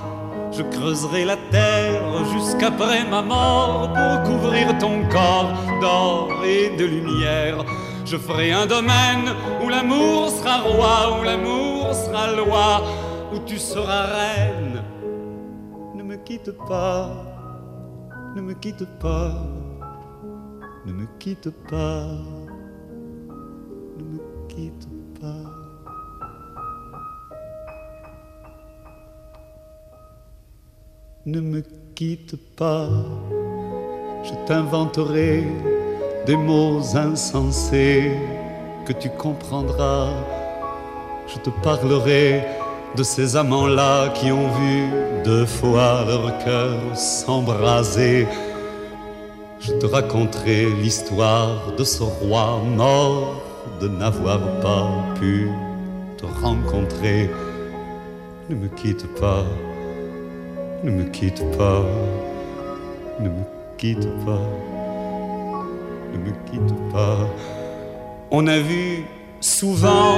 Je 0.51 0.63
creuserai 0.63 1.25
la 1.25 1.37
terre 1.51 2.25
jusqu'après 2.33 3.03
ma 3.07 3.21
mort 3.21 3.93
pour 3.93 4.23
couvrir 4.23 4.75
ton 4.79 5.07
corps 5.09 5.53
d'or 5.81 6.29
et 6.43 6.75
de 6.75 6.85
lumière. 6.85 7.63
Je 8.05 8.17
ferai 8.17 8.51
un 8.51 8.65
domaine 8.65 9.35
où 9.63 9.69
l'amour 9.69 10.29
sera 10.29 10.61
roi, 10.61 11.19
où 11.19 11.23
l'amour 11.23 11.68
sera 11.99 12.31
loi, 12.39 12.81
où 13.33 13.39
tu 13.45 13.57
seras 13.57 14.05
reine. 14.17 14.81
Ne 15.95 16.03
me 16.03 16.15
quitte 16.17 16.51
pas, 16.67 17.09
ne 18.35 18.41
me 18.41 18.53
quitte 18.53 18.87
pas, 18.99 19.33
ne 20.85 20.93
me 20.93 21.05
quitte 21.19 21.51
pas, 21.69 22.07
ne 23.97 24.03
me 24.11 24.19
quitte 24.47 24.87
pas. 25.19 25.49
Ne 31.25 31.41
me 31.41 31.61
quitte 31.95 32.35
pas, 32.55 32.89
je 34.23 34.33
t'inventerai 34.47 35.43
des 36.25 36.37
mots 36.37 36.81
insensés 36.95 38.13
que 38.85 38.93
tu 38.93 39.09
comprendras. 39.09 40.38
Je 41.31 41.37
te 41.37 41.51
parlerai 41.51 42.43
de 42.97 43.03
ces 43.03 43.35
amants-là 43.35 44.09
qui 44.15 44.31
ont 44.31 44.49
vu 44.49 44.89
deux 45.23 45.45
fois 45.45 46.03
leur 46.07 46.37
cœur 46.43 46.97
s'embraser. 46.97 48.27
Je 49.59 49.73
te 49.73 49.85
raconterai 49.85 50.65
l'histoire 50.81 51.71
de 51.77 51.83
ce 51.83 52.01
roi 52.01 52.59
mort 52.75 53.43
de 53.79 53.87
n'avoir 53.87 54.39
pas 54.61 54.89
pu 55.19 55.51
te 56.17 56.25
rencontrer. 56.41 57.29
Ne 58.49 58.55
me 58.55 58.67
quitte 58.67 59.05
pas, 59.19 59.45
ne 60.83 60.89
me 60.89 61.03
quitte 61.03 61.43
pas, 61.55 61.83
ne 63.19 63.29
me 63.29 63.43
quitte 63.77 64.09
pas, 64.25 64.41
ne 66.11 66.17
me 66.17 66.31
quitte 66.49 66.91
pas. 66.91 67.17
On 68.31 68.47
a 68.47 68.57
vu 68.57 69.05
souvent 69.41 70.17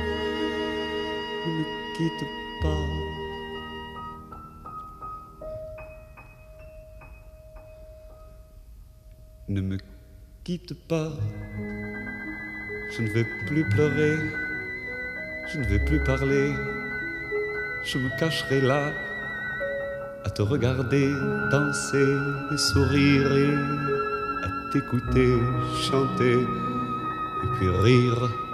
ne 1.47 1.51
me 1.51 1.63
quitte 1.95 2.25
pas. 2.61 2.87
Ne 9.49 9.61
me 9.61 9.77
quitte 10.43 10.87
pas. 10.87 11.11
Je 12.91 13.01
ne 13.01 13.09
vais 13.09 13.25
plus 13.47 13.67
pleurer. 13.69 14.17
Je 15.51 15.57
ne 15.59 15.65
vais 15.65 15.79
plus 15.79 16.03
parler. 16.03 16.53
Je 17.83 17.97
me 17.97 18.19
cacherai 18.19 18.61
là 18.61 18.91
à 20.23 20.29
te 20.29 20.43
regarder 20.43 21.11
danser 21.51 22.17
et 22.53 22.57
sourire 22.57 23.35
et 23.35 23.55
à 24.45 24.71
t'écouter 24.71 25.33
chanter 25.89 26.41
et 26.41 27.47
puis 27.57 27.69
rire. 27.69 28.50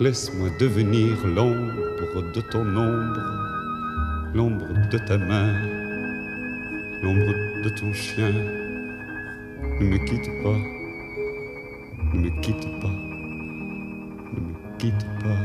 Laisse-moi 0.00 0.48
devenir 0.58 1.16
l'ombre 1.26 2.32
de 2.34 2.40
ton 2.40 2.66
ombre, 2.76 3.20
l'ombre 4.34 4.66
de 4.90 4.98
ta 4.98 5.18
main, 5.18 5.52
l'ombre 7.02 7.32
de 7.64 7.68
ton 7.78 7.92
chien. 7.92 8.32
Ne 9.80 9.86
me 9.86 9.98
quitte 10.06 10.30
pas, 10.42 10.60
ne 12.12 12.20
me 12.20 12.30
quitte 12.40 12.68
pas, 12.80 12.96
ne 14.32 14.40
me 14.40 14.78
quitte 14.78 15.06
pas, 15.22 15.42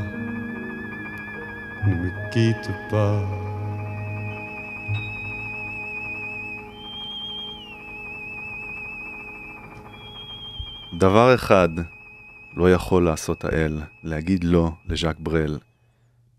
ne 1.86 1.94
me 1.94 2.10
quitte 2.32 2.70
pas. 2.90 3.48
דבר 10.98 11.34
אחד 11.34 11.68
לא 12.55 12.73
יכול 12.73 13.05
לעשות 13.05 13.45
האל, 13.45 13.81
להגיד 14.03 14.43
לא 14.43 14.71
לז'אק 14.89 15.15
ברל. 15.19 15.57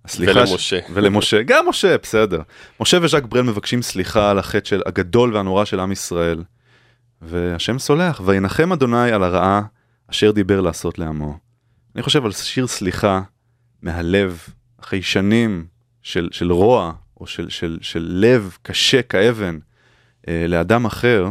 הסליחה 0.04 0.38
ולמשה. 0.38 0.58
ש... 0.58 0.74
ולמשה, 0.94 1.42
גם 1.42 1.68
משה, 1.68 1.98
בסדר. 1.98 2.42
משה 2.80 2.98
וז'אק 3.02 3.24
ברל 3.24 3.42
מבקשים 3.42 3.82
סליחה 3.82 4.30
על 4.30 4.38
החטא 4.38 4.68
של 4.68 4.82
הגדול 4.86 5.36
והנורא 5.36 5.64
של 5.64 5.80
עם 5.80 5.92
ישראל. 5.92 6.44
והשם 7.22 7.78
סולח, 7.78 8.20
וינחם 8.24 8.72
אדוני 8.72 9.12
על 9.12 9.22
הרעה 9.22 9.62
אשר 10.10 10.30
דיבר 10.30 10.60
לעשות 10.60 10.98
לעמו. 10.98 11.38
אני 11.94 12.02
חושב 12.02 12.24
על 12.24 12.32
שיר 12.32 12.66
סליחה 12.66 13.20
מהלב, 13.82 14.46
אחרי 14.80 15.02
שנים 15.02 15.66
של, 16.02 16.28
של 16.32 16.52
רוע, 16.52 16.92
או 17.20 17.26
של, 17.26 17.48
של, 17.48 17.78
של 17.82 18.06
לב 18.10 18.56
קשה 18.62 19.02
כאבן, 19.02 19.58
אה, 20.28 20.46
לאדם 20.48 20.84
אחר, 20.84 21.30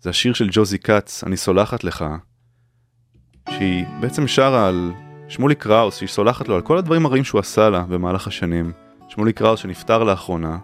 זה 0.00 0.10
השיר 0.10 0.32
של 0.32 0.48
ג'וזי 0.52 0.78
כץ, 0.78 1.24
אני 1.24 1.36
סולחת 1.36 1.84
לך, 1.84 2.04
שהיא 3.50 3.84
בעצם 4.00 4.26
שרה 4.26 4.68
על 4.68 4.92
שמולי 5.28 5.54
קראוס, 5.54 5.96
שהיא 5.96 6.08
סולחת 6.08 6.48
לו 6.48 6.54
על 6.54 6.60
כל 6.60 6.78
הדברים 6.78 7.06
הרעים 7.06 7.24
שהוא 7.24 7.38
עשה 7.38 7.70
לה 7.70 7.80
במהלך 7.88 8.26
השנים. 8.26 8.72
שמולי 9.08 9.32
קראוס 9.32 9.60
שנפטר 9.60 10.04
לאחרונה, 10.04 10.58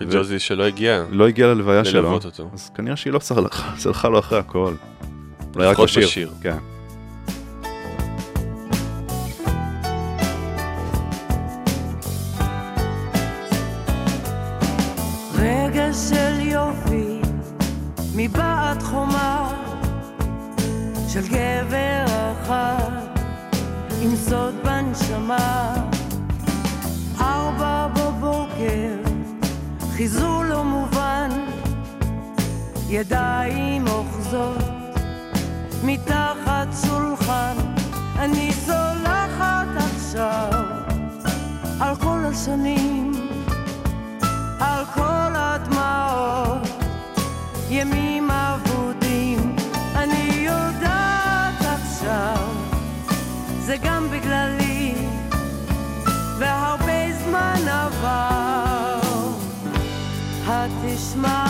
וג'וזי 0.00 0.38
שלא 0.38 0.64
הגיע. 0.64 1.04
לא 1.10 1.28
הגיע 1.28 1.46
ללוויה 1.46 1.84
שלו, 1.84 2.02
ללוות 2.02 2.24
אותו. 2.24 2.50
אז 2.52 2.70
כנראה 2.74 2.96
שהיא 2.96 3.12
לא 3.12 3.18
סלחה, 3.18 3.76
סלחה 3.76 4.08
לו 4.08 4.18
אחרי 4.18 4.38
הכל. 4.38 4.74
אולי 5.54 5.66
רק 5.66 5.78
בשיר. 5.80 6.06
בשיר. 6.06 6.30
כן. 6.42 6.56
רגע 15.38 15.92
של 15.92 16.40
יופי 16.40 17.20
מבעד 18.14 18.82
חומה 18.82 19.47
של 21.12 21.28
גבר 21.28 22.04
אחד 22.32 22.90
עם 24.02 24.16
סוד 24.16 24.54
בנשמה. 24.64 25.74
ארבע 27.20 27.86
בבוקר 27.86 29.10
חיזור 29.96 30.44
לא 30.44 30.64
מובן 30.64 31.28
ידיים 32.88 33.88
אוחזות 33.88 34.64
מתחת 35.84 36.68
שולחן. 36.86 37.54
אני 38.18 38.52
סולחת 38.52 39.68
עכשיו 39.76 40.64
על 41.80 41.96
כל 41.96 42.18
השנים 42.24 43.12
על 44.60 44.84
כל 44.94 45.32
הדמעות, 45.34 46.68
ימים 47.70 48.27
זה 53.68 53.76
גם 53.76 54.10
בגללי, 54.10 54.94
והרבה 56.38 57.12
זמן 57.24 57.68
עבר, 57.68 59.00
התשמע 60.46 61.47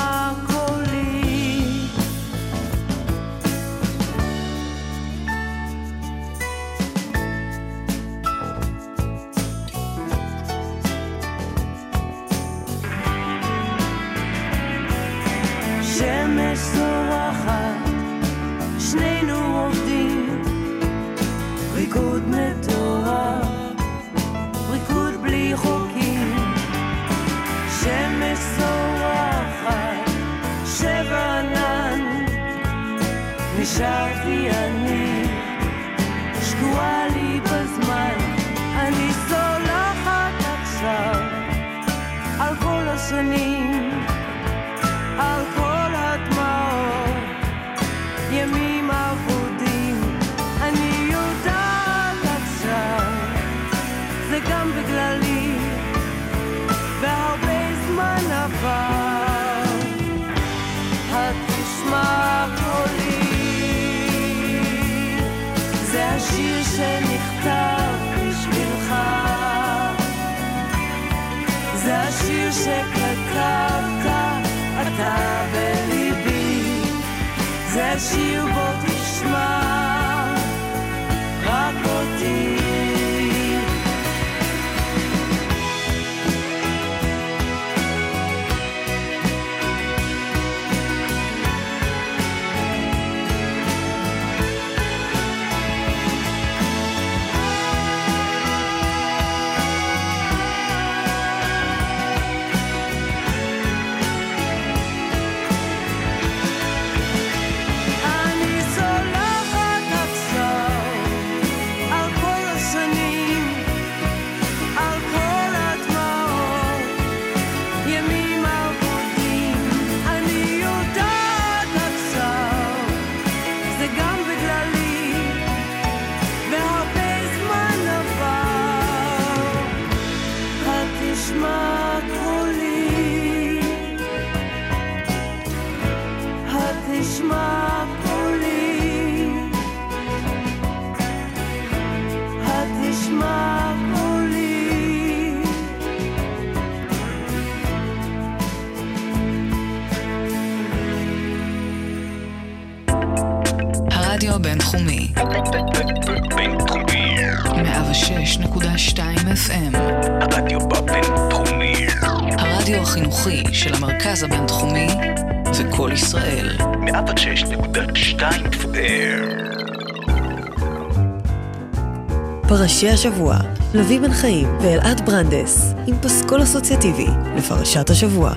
פרשי 172.80 172.90
השבוע, 172.90 173.36
לוי 173.74 173.98
בן 173.98 174.12
חיים 174.12 174.48
ואלעד 174.60 175.06
ברנדס, 175.06 175.74
עם 175.86 175.96
פסקול 176.02 176.42
אסוציאטיבי 176.42 177.06
לפרשת 177.36 177.90
השבוע. 177.90 178.32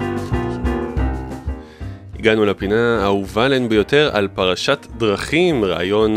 הגענו 2.20 2.46
לפינה 2.46 3.02
האהובה 3.02 3.46
עלינו 3.46 3.70
ביותר 3.70 4.10
על 4.14 4.28
פרשת 4.28 4.88
דרכים, 4.98 5.66
רעיון 5.66 6.16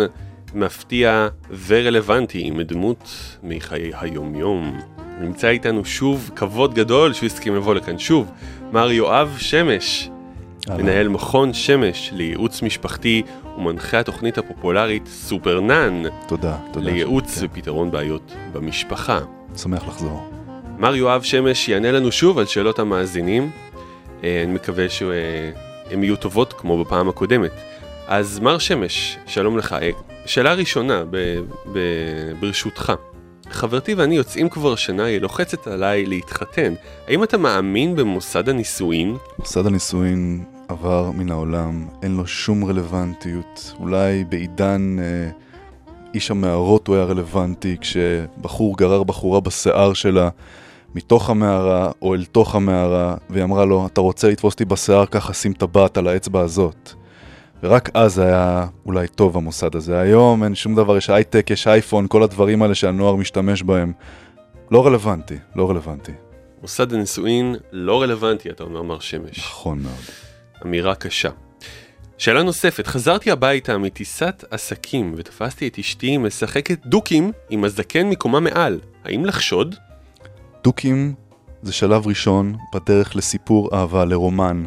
מפתיע 0.55 1.29
ורלוונטי 1.67 2.41
עם 2.45 2.63
דמות 2.63 3.09
מחיי 3.43 3.93
היומיום. 4.01 4.81
נמצא 5.21 5.49
איתנו 5.49 5.85
שוב, 5.85 6.31
כבוד 6.37 6.75
גדול 6.75 7.13
שהוא 7.13 7.27
הסכים 7.27 7.57
לבוא 7.57 7.75
לכאן 7.75 7.99
שוב, 7.99 8.31
מר 8.73 8.91
יואב 8.91 9.37
שמש. 9.39 10.11
מנהל 10.69 11.09
מכון 11.09 11.53
שמש 11.53 12.11
לייעוץ 12.13 12.63
משפחתי 12.63 13.23
ומנחה 13.59 14.01
התוכנית 14.01 14.39
הפופולרית 14.39 15.07
סופרנן 15.07 16.03
תודה, 16.29 16.57
תודה. 16.73 16.91
לייעוץ 16.91 17.39
כן. 17.39 17.47
ופתרון 17.47 17.91
בעיות 17.91 18.33
במשפחה. 18.53 19.19
שמח 19.57 19.89
לחזור. 19.89 20.31
מר 20.79 20.97
יואב 20.97 21.23
שמש 21.23 21.69
יענה 21.69 21.93
לנו 21.93 22.13
שוב 22.13 22.39
על 22.39 22.47
שאלות 22.47 22.79
המאזינים. 22.79 23.51
אה, 24.25 24.43
אני 24.45 24.53
מקווה 24.53 24.89
שהן 24.89 26.03
יהיו 26.05 26.17
טובות 26.17 26.53
כמו 26.53 26.85
בפעם 26.85 27.09
הקודמת. 27.09 27.53
אז 28.07 28.39
מר 28.39 28.59
שמש, 28.59 29.19
שלום 29.27 29.59
לך. 29.59 29.73
אה, 29.73 29.91
שאלה 30.27 30.55
ראשונה, 30.55 31.05
ב- 31.11 31.41
ב- 31.73 32.33
ברשותך. 32.41 32.93
חברתי 33.51 33.95
ואני 33.95 34.17
יוצאים 34.17 34.49
כבר 34.49 34.75
שנה, 34.75 35.05
היא 35.05 35.21
לוחצת 35.21 35.67
עליי 35.67 36.07
להתחתן. 36.07 36.75
האם 37.09 37.25
אתה 37.25 37.39
מאמין 37.39 37.97
במוסד 37.97 38.49
הנישואין? 38.49 39.17
מוסד 39.39 39.67
הנישואין 39.67 40.45
עבר 40.75 41.11
מן 41.11 41.31
העולם, 41.31 41.87
אין 42.03 42.17
לו 42.17 42.27
שום 42.27 42.65
רלוונטיות. 42.65 43.75
אולי 43.81 44.25
בעידן 44.25 44.97
אה, 44.99 45.31
איש 46.15 46.31
המערות 46.31 46.89
הוא 46.89 46.97
היה 46.97 47.05
רלוונטי, 47.05 47.77
כשבחור 47.81 48.77
גרר 48.77 49.03
בחורה 49.03 49.41
בשיער 49.41 49.93
שלה 49.93 50.29
מתוך 50.95 51.31
המערה 51.31 51.91
או 52.03 52.15
אל 52.15 52.25
תוך 52.25 52.55
המערה, 52.55 53.17
והיא 53.31 53.45
אמרה 53.45 53.65
לו, 53.65 53.87
אתה 53.87 54.01
רוצה 54.01 54.29
לתפוס 54.29 54.55
אותי 54.55 54.65
בשיער, 54.65 55.07
ככה 55.07 55.33
שים 55.33 55.53
טבעת 55.53 55.97
על 55.97 56.09
האצבע 56.09 56.41
הזאת. 56.41 56.93
ורק 57.63 57.91
אז 57.95 58.19
היה 58.19 58.67
אולי 58.87 59.09
טוב 59.09 59.37
המוסד 59.37 59.77
הזה. 59.77 59.99
היום 59.99 60.45
אין 60.45 60.55
שום 60.55 60.75
דבר, 60.75 60.97
יש 60.97 61.11
הייטק, 61.11 61.51
יש 61.51 61.67
אייפון, 61.67 62.07
כל 62.09 62.23
הדברים 62.23 62.63
האלה 62.63 62.75
שהנוער 62.75 63.17
משתמש 63.17 63.63
בהם. 63.63 63.93
לא 64.71 64.87
רלוונטי, 64.87 65.37
לא 65.57 65.71
רלוונטי. 65.71 66.13
מוסד 66.63 66.93
הנישואין 66.93 67.57
לא 67.73 68.03
רלוונטי, 68.03 68.51
אתה 68.51 68.65
אומר 68.65 68.83
מר 68.83 68.99
שמש. 68.99 69.39
נכון 69.39 69.79
מאוד. 69.79 70.34
אמירה 70.63 70.95
קשה. 70.95 71.31
שאלה 72.19 72.43
נוספת, 72.43 72.87
חזרתי 72.87 73.31
הביתה 73.31 73.79
מטיסת 73.79 74.45
עסקים 74.51 75.15
ותפסתי 75.17 75.69
את 75.69 75.79
אשתי 75.79 76.17
משחקת 76.17 76.87
דוקים 76.87 77.33
עם 77.51 77.65
הזקן 77.65 78.11
מקומה 78.11 78.41
מעל. 78.41 78.81
האם 79.05 79.25
לחשוד? 79.25 79.75
דוקים 80.65 81.15
זה 81.63 81.73
שלב 81.73 82.07
ראשון 82.07 82.57
בדרך 82.75 83.17
לסיפור 83.17 83.71
אהבה, 83.77 84.05
לרומן. 84.05 84.65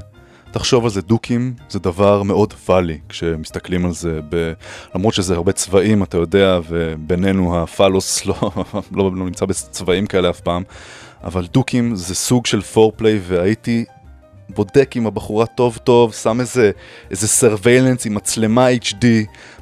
תחשוב 0.52 0.84
על 0.84 0.90
זה, 0.90 1.02
דוקים 1.02 1.54
זה 1.70 1.80
דבר 1.80 2.24
מאוד 2.24 2.54
פאלי 2.54 3.00
כשמסתכלים 3.10 3.86
על 3.86 3.94
זה, 3.94 4.20
ב... 4.30 4.54
למרות 4.96 5.14
שזה 5.14 5.36
הרבה 5.36 5.52
צבעים, 5.52 6.04
אתה 6.04 6.18
יודע, 6.18 6.60
ובינינו 6.70 7.64
הפלוס 7.64 8.26
לא, 8.26 8.36
לא, 8.74 9.12
לא 9.16 9.26
נמצא 9.26 9.46
בצבעים 9.46 10.08
כאלה 10.08 10.30
אף 10.30 10.40
פעם, 10.40 10.64
אבל 11.24 11.46
דוקים 11.46 11.96
זה 11.96 12.16
סוג 12.16 12.46
של 12.46 12.62
פורפליי, 12.62 13.20
והייתי 13.28 13.86
בודק 14.50 14.92
עם 14.96 15.08
הבחורה 15.08 15.46
טוב 15.46 15.78
טוב, 15.84 16.14
שם 16.14 16.40
איזה, 16.40 16.72
איזה 17.12 17.28
סרוויילנס 17.28 18.06
עם 18.06 18.14
מצלמה 18.14 18.68
HD, 18.72 19.06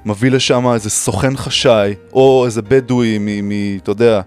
מביא 0.06 0.32
לשם 0.32 0.68
איזה 0.74 0.90
סוכן 0.90 1.38
חשאי, 1.38 1.94
או 2.14 2.44
איזה 2.46 2.62
בדואי 2.62 3.18
מ... 3.20 3.50
מ 3.50 3.78
אתה 3.78 3.92
יודע, 3.92 4.22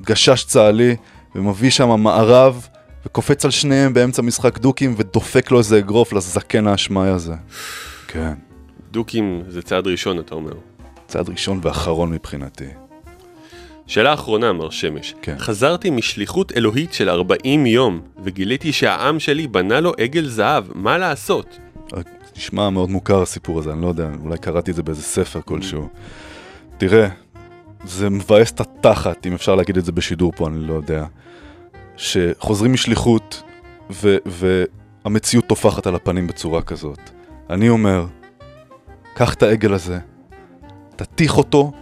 גשש 0.00 0.44
צה"לי, 0.44 0.96
ומביא 1.34 1.70
שם 1.70 2.00
מערב, 2.00 2.66
וקופץ 3.06 3.44
על 3.44 3.50
שניהם 3.50 3.94
באמצע 3.94 4.22
משחק 4.22 4.58
דוקים, 4.58 4.94
ודופק 4.96 5.50
לו 5.50 5.58
איזה 5.58 5.78
אגרוף 5.78 6.12
לזקן 6.12 6.66
האשמאי 6.66 7.08
הזה. 7.08 7.34
כן, 8.08 8.32
דוקים 8.90 9.42
זה 9.48 9.62
צעד 9.62 9.86
ראשון, 9.86 10.18
אתה 10.18 10.34
אומר. 10.34 10.52
צעד 11.06 11.28
ראשון 11.28 11.60
ואחרון 11.62 12.12
מבחינתי. 12.12 12.68
שאלה 13.90 14.14
אחרונה, 14.14 14.52
מר 14.52 14.70
שמש. 14.70 15.14
כן. 15.22 15.38
חזרתי 15.38 15.90
משליחות 15.90 16.52
אלוהית 16.56 16.92
של 16.92 17.10
40 17.10 17.66
יום, 17.66 18.00
וגיליתי 18.24 18.72
שהעם 18.72 19.20
שלי 19.20 19.46
בנה 19.46 19.80
לו 19.80 19.92
עגל 19.98 20.26
זהב, 20.26 20.64
מה 20.74 20.98
לעשות? 20.98 21.58
נשמע 22.36 22.70
מאוד 22.70 22.90
מוכר 22.90 23.22
הסיפור 23.22 23.58
הזה, 23.58 23.72
אני 23.72 23.82
לא 23.82 23.88
יודע, 23.88 24.08
אולי 24.24 24.38
קראתי 24.38 24.70
את 24.70 24.76
זה 24.76 24.82
באיזה 24.82 25.02
ספר 25.02 25.40
כלשהו. 25.44 25.88
תראה, 26.78 27.08
זה 27.84 28.10
מבאס 28.10 28.52
את 28.52 28.60
התחת, 28.60 29.26
אם 29.26 29.34
אפשר 29.34 29.54
להגיד 29.54 29.76
את 29.76 29.84
זה 29.84 29.92
בשידור 29.92 30.32
פה, 30.36 30.46
אני 30.48 30.66
לא 30.66 30.74
יודע. 30.74 31.04
שחוזרים 31.96 32.72
משליחות, 32.72 33.42
ו- 33.90 34.16
והמציאות 35.04 35.46
טופחת 35.46 35.86
על 35.86 35.94
הפנים 35.94 36.26
בצורה 36.26 36.62
כזאת. 36.62 37.00
אני 37.50 37.68
אומר, 37.68 38.06
קח 39.14 39.34
את 39.34 39.42
העגל 39.42 39.74
הזה, 39.74 39.98
תתיך 40.96 41.38
אותו 41.38 41.72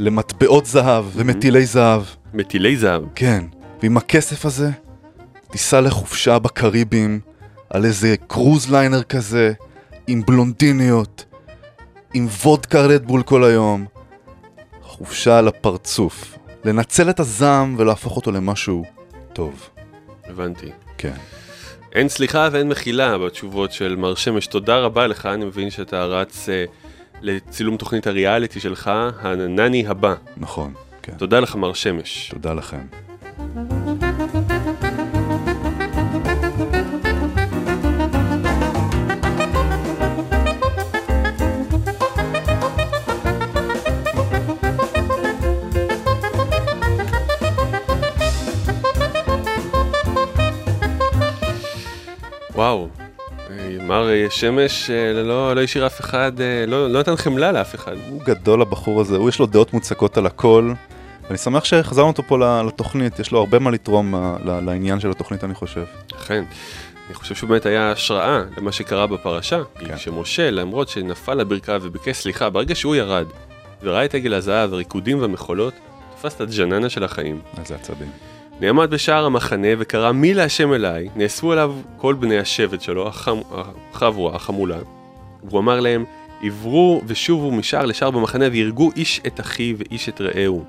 למטבעות 0.00 0.66
זהב 0.66 1.04
ומטילי 1.12 1.66
זהב. 1.66 2.02
מטילי 2.34 2.76
זהב. 2.76 3.02
כן, 3.14 3.44
ועם 3.82 3.96
הכסף 3.96 4.44
הזה, 4.44 4.70
תיסע 5.50 5.80
לחופשה 5.80 6.38
בקריבים, 6.38 7.20
על 7.70 7.84
איזה 7.84 8.14
קרוז 8.26 8.70
ליינר 8.70 9.02
כזה, 9.02 9.52
עם 10.06 10.22
בלונדיניות, 10.26 11.24
עם 12.14 12.26
וודקה 12.26 12.80
רדבול 12.86 13.22
כל 13.22 13.44
היום. 13.44 13.86
חופשה 14.82 15.38
על 15.38 15.48
הפרצוף. 15.48 16.38
לנצל 16.64 17.10
את 17.10 17.20
הזעם 17.20 17.74
ולהפוך 17.78 18.16
אותו 18.16 18.32
למשהו 18.32 18.84
טוב. 19.32 19.68
הבנתי. 20.24 20.70
כן. 20.98 21.16
אין 21.94 22.08
סליחה 22.08 22.48
ואין 22.52 22.68
מחילה 22.68 23.18
בתשובות 23.18 23.72
של 23.72 23.96
מר 23.96 24.14
שמש. 24.14 24.46
תודה 24.46 24.78
רבה 24.78 25.06
לך, 25.06 25.26
אני 25.26 25.44
מבין 25.44 25.70
שאתה 25.70 26.04
רץ 26.04 26.48
אה, 26.48 26.64
לצילום 27.20 27.76
תוכנית 27.76 28.06
הריאליטי 28.06 28.60
שלך, 28.60 28.90
הנני 29.20 29.86
הבא. 29.86 30.14
נכון, 30.36 30.74
כן. 31.02 31.12
תודה 31.18 31.40
לך, 31.40 31.56
מר 31.56 31.72
שמש. 31.72 32.28
תודה 32.30 32.54
לכם. 32.54 32.80
אה, 54.00 54.04
מר 54.04 54.24
אה, 54.24 54.30
שמש 54.30 54.90
אה, 54.90 55.12
לא 55.22 55.56
לא 55.56 55.62
השאיר 55.62 55.86
אף 55.86 56.00
אחד, 56.00 56.40
אה, 56.40 56.64
לא 56.66 56.90
לא 56.90 57.00
נתן 57.00 57.16
חמלה 57.16 57.52
לאף 57.52 57.74
אחד. 57.74 57.96
הוא 58.10 58.20
גדול 58.24 58.62
הבחור 58.62 59.00
הזה, 59.00 59.16
הוא 59.16 59.28
יש 59.28 59.38
לו 59.38 59.46
דעות 59.46 59.72
מוצקות 59.72 60.18
על 60.18 60.26
הכל. 60.26 60.72
אני 61.30 61.38
שמח 61.38 61.64
שהחזרנו 61.64 62.08
אותו 62.08 62.22
פה 62.22 62.62
לתוכנית, 62.66 63.18
יש 63.18 63.32
לו 63.32 63.38
הרבה 63.38 63.58
מה 63.58 63.70
לתרום 63.70 64.14
לעניין 64.44 65.00
של 65.00 65.10
התוכנית 65.10 65.44
אני 65.44 65.54
חושב. 65.54 65.84
אכן. 66.16 66.44
אני 67.06 67.14
חושב 67.14 67.34
שהוא 67.34 67.50
באמת 67.50 67.66
היה 67.66 67.92
השראה 67.92 68.42
למה 68.56 68.72
שקרה 68.72 69.06
בפרשה. 69.06 69.62
כן. 69.78 69.98
שמשה, 69.98 70.50
למרות 70.50 70.88
שנפל 70.88 71.34
לברכיו 71.34 71.80
וביקש 71.84 72.16
סליחה, 72.16 72.50
ברגע 72.50 72.74
שהוא 72.74 72.96
ירד 72.96 73.26
וראה 73.82 74.04
את 74.04 74.14
עגל 74.14 74.34
הזהב, 74.34 74.72
הריקודים 74.72 75.20
והמחולות, 75.20 75.74
תפס 76.16 76.34
את 76.34 76.40
הג'ננה 76.40 76.88
של 76.88 77.04
החיים. 77.04 77.40
איזה 77.58 77.74
עצבים. 77.74 78.29
נעמד 78.60 78.90
בשער 78.90 79.24
המחנה 79.24 79.68
וקרא 79.78 80.12
מי 80.12 80.34
להשם 80.34 80.72
אליי, 80.72 81.08
נאספו 81.16 81.52
אליו 81.52 81.74
כל 81.96 82.14
בני 82.14 82.38
השבט 82.38 82.80
שלו. 82.80 83.10
החבורה, 83.92 84.36
החמולה. 84.36 84.78
והוא 85.44 85.60
אמר 85.60 85.80
להם, 85.80 86.04
עברו 86.42 87.02
ושובו 87.06 87.50
משער 87.50 87.86
לשער 87.86 88.10
במחנה 88.10 88.44
וירגו 88.52 88.90
איש 88.96 89.20
את 89.26 89.40
אחיו 89.40 89.76
ואיש 89.78 90.08
את 90.08 90.20
רעהו. 90.20 90.64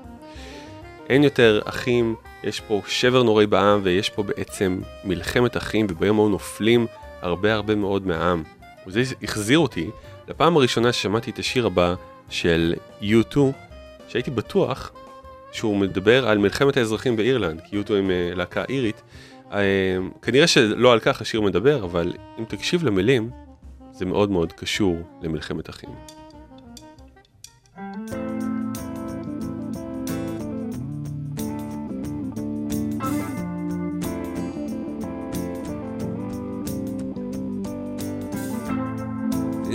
אין 1.08 1.24
יותר 1.24 1.60
אחים, 1.64 2.14
יש 2.44 2.60
פה 2.60 2.80
שבר 2.86 3.22
נוראי 3.22 3.46
בעם 3.46 3.80
ויש 3.82 4.10
פה 4.10 4.22
בעצם 4.22 4.80
מלחמת 5.04 5.56
אחים 5.56 5.86
וביום 5.90 6.18
ההוא 6.18 6.30
נופלים 6.30 6.86
הרבה 7.22 7.54
הרבה 7.54 7.74
מאוד 7.74 8.06
מהעם. 8.06 8.42
וזה 8.86 9.02
החזיר 9.22 9.58
אותי 9.58 9.90
לפעם 10.28 10.56
הראשונה 10.56 10.92
ששמעתי 10.92 11.30
את 11.30 11.38
השיר 11.38 11.66
הבא 11.66 11.94
של 12.30 12.74
U2, 13.02 13.36
שהייתי 14.08 14.30
בטוח 14.30 14.92
שהוא 15.52 15.76
מדבר 15.76 16.28
על 16.28 16.38
מלחמת 16.38 16.76
האזרחים 16.76 17.16
באירלנד, 17.16 17.60
כי 17.60 17.80
U2 17.80 17.92
הם 17.92 18.10
אה, 18.10 18.30
להקה 18.34 18.64
אירית. 18.68 19.02
אה, 19.52 19.58
כנראה 20.22 20.46
שלא 20.46 20.92
על 20.92 21.00
כך 21.00 21.20
השיר 21.20 21.40
מדבר, 21.40 21.84
אבל 21.84 22.12
אם 22.38 22.44
תקשיב 22.44 22.84
למילים, 22.84 23.30
זה 23.92 24.04
מאוד 24.04 24.30
מאוד 24.30 24.52
קשור 24.52 24.96
למלחמת 25.22 25.70
אחים. 25.70 25.90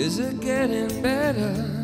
Is 0.08 0.20
it 0.20 0.40
getting 0.40 1.02
better? 1.02 1.77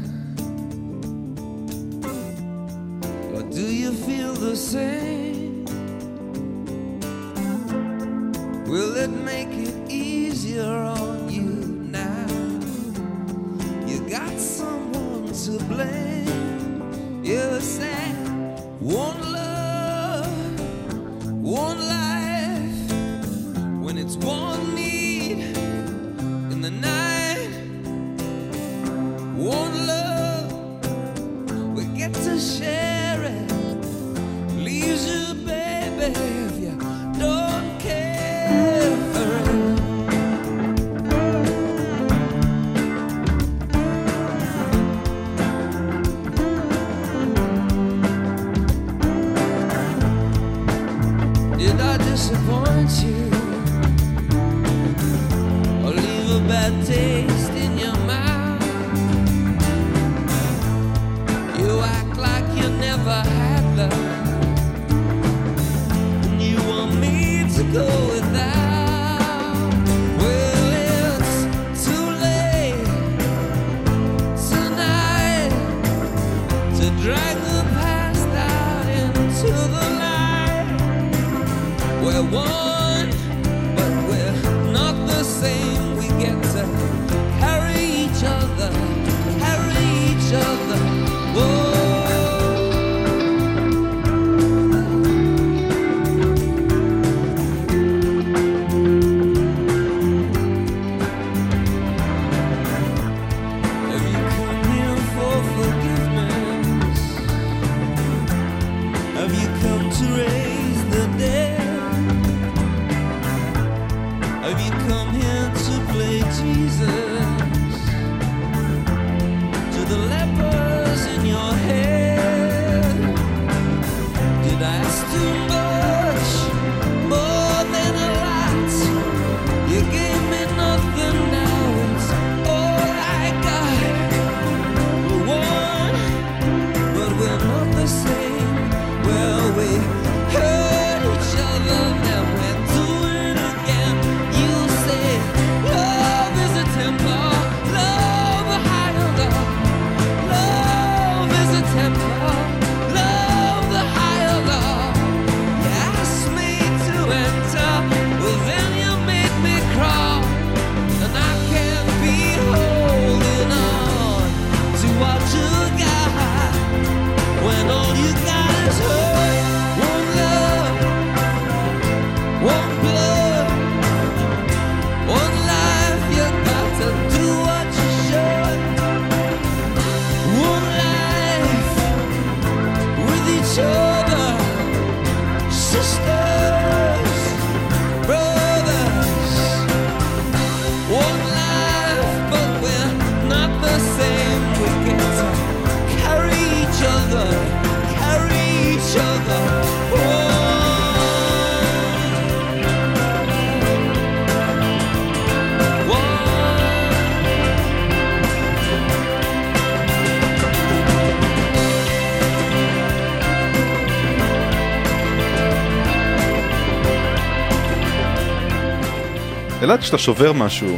אלעד, 219.63 219.79
כשאתה 219.79 219.97
שובר 219.97 220.33
משהו 220.33 220.77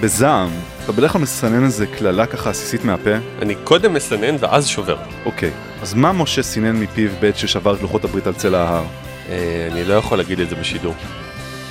בזעם, 0.00 0.50
אתה 0.84 0.92
בדרך 0.92 1.12
כלל 1.12 1.20
מסנן 1.20 1.64
איזה 1.64 1.86
קללה 1.86 2.26
ככה 2.26 2.50
עסיסית 2.50 2.84
מהפה? 2.84 3.10
אני 3.42 3.54
קודם 3.64 3.94
מסנן 3.94 4.36
ואז 4.40 4.66
שובר. 4.66 4.96
אוקיי, 5.24 5.50
אז 5.82 5.94
מה 5.94 6.12
משה 6.12 6.42
סינן 6.42 6.76
מפיו 6.76 7.10
בעת 7.20 7.36
ששבר 7.36 7.74
את 7.74 7.82
לוחות 7.82 8.04
הברית 8.04 8.26
על 8.26 8.34
צלע 8.34 8.58
ההר? 8.58 8.84
אה, 9.28 9.68
אני 9.72 9.84
לא 9.84 9.94
יכול 9.94 10.18
להגיד 10.18 10.40
את 10.40 10.48
זה 10.48 10.56
בשידור. 10.56 10.94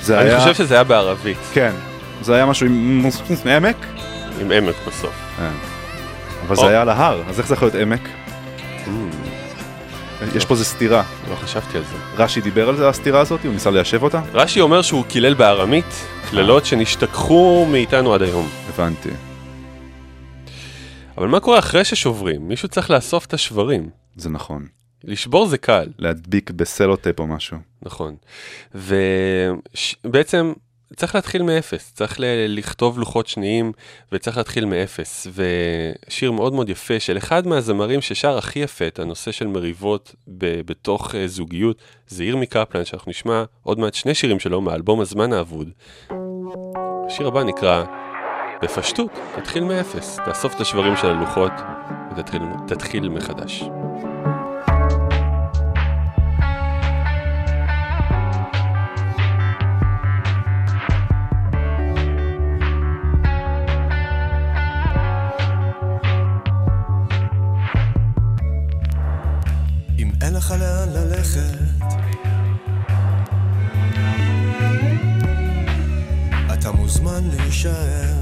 זה 0.02 0.20
אני 0.20 0.28
היה... 0.28 0.40
חושב 0.40 0.54
שזה 0.54 0.74
היה 0.74 0.84
בערבית, 0.84 1.38
כן, 1.52 1.72
זה 2.22 2.34
היה 2.34 2.46
משהו 2.46 2.66
עם 2.66 3.06
עמק? 3.46 3.76
עם 4.40 4.50
עמק 4.52 4.74
בסוף. 4.86 5.14
כן. 5.36 5.50
אבל. 6.46 6.56
זה 6.56 6.68
היה 6.68 6.82
על 6.82 6.88
ההר, 6.88 7.22
אז 7.28 7.38
איך 7.38 7.48
זה 7.48 7.54
יכול 7.54 7.68
להיות 7.68 7.82
עמק? 7.82 8.08
יש 10.36 10.44
פה 10.44 10.54
איזה 10.54 10.64
סתירה. 10.64 11.02
לא 11.30 11.34
חשבתי 11.34 11.78
על 11.78 11.84
זה. 11.84 12.22
רש"י 12.22 12.40
דיבר 12.40 12.68
על 12.68 12.76
זה, 12.76 12.88
הסתירה 12.88 13.20
הזאת? 13.20 13.44
הוא 13.44 13.52
ניסה 13.52 13.70
ליישב 13.70 14.02
אותה? 14.02 14.22
רש"י 14.32 14.60
אומר 14.60 14.82
שהוא 14.82 15.04
קילל 15.04 15.34
בארמית 15.34 16.06
קללות 16.30 16.66
שנשתכחו 16.66 17.66
מאיתנו 17.70 18.14
עד 18.14 18.22
היום. 18.22 18.48
הבנתי. 18.68 19.08
אבל 21.18 21.28
מה 21.28 21.40
קורה 21.40 21.58
אחרי 21.58 21.84
ששוברים? 21.84 22.48
מישהו 22.48 22.68
צריך 22.68 22.90
לאסוף 22.90 23.26
את 23.26 23.34
השברים. 23.34 23.90
זה 24.16 24.30
נכון. 24.30 24.66
לשבור 25.04 25.46
זה 25.46 25.58
קל. 25.58 25.88
להדביק 25.98 26.50
בסלוטייפ 26.50 27.20
או 27.20 27.26
משהו. 27.26 27.58
נכון. 27.82 28.16
ובעצם 30.04 30.52
צריך 30.96 31.14
להתחיל 31.14 31.42
מאפס, 31.42 31.92
צריך 31.94 32.16
לכתוב 32.48 32.98
לוחות 32.98 33.26
שניים 33.26 33.72
וצריך 34.12 34.36
להתחיל 34.36 34.64
מאפס. 34.64 35.26
ושיר 35.34 36.32
מאוד 36.32 36.52
מאוד 36.52 36.68
יפה 36.68 37.00
של 37.00 37.18
אחד 37.18 37.46
מהזמרים 37.46 38.00
ששר 38.00 38.38
הכי 38.38 38.58
יפה 38.58 38.86
את 38.86 38.98
הנושא 38.98 39.32
של 39.32 39.46
מריבות 39.46 40.14
ב- 40.28 40.60
בתוך 40.66 41.14
אה, 41.14 41.28
זוגיות, 41.28 41.76
זה 42.08 42.24
ירמי 42.24 42.46
קפלן, 42.46 42.84
שאנחנו 42.84 43.10
נשמע 43.10 43.44
עוד 43.62 43.78
מעט 43.78 43.94
שני 43.94 44.14
שירים 44.14 44.40
שלו 44.40 44.60
מאלבום 44.60 45.00
הזמן 45.00 45.32
האבוד. 45.32 45.70
השיר 47.06 47.26
הבא 47.26 47.42
נקרא 47.42 47.84
בפשטות, 48.62 49.10
תתחיל 49.36 49.64
מאפס, 49.64 50.18
תאסוף 50.24 50.54
את 50.54 50.60
השברים 50.60 50.96
של 50.96 51.06
הלוחות 51.06 51.52
ותתחיל 52.12 52.42
תתחיל 52.66 53.08
מחדש. 53.08 53.64
אין 70.22 70.34
לך 70.34 70.50
לאן 70.50 70.88
ללכת, 70.88 71.58
אתה 76.52 76.72
מוזמן 76.72 77.24
להישאר. 77.36 78.14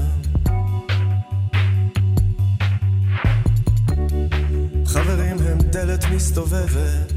חברים 4.85 5.37
הם 5.49 5.57
דלת 5.57 6.05
מסתובבת, 6.15 7.13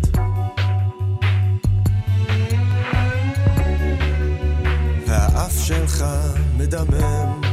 והאף 5.07 5.59
שלך 5.59 6.05
מדמם. 6.57 7.50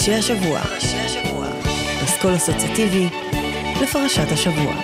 פרשי 0.00 0.14
השבוע. 0.14 0.60
אסכול 2.04 2.36
אסוציאטיבי 2.36 3.08
לפרשת 3.82 4.32
השבוע. 4.32 4.74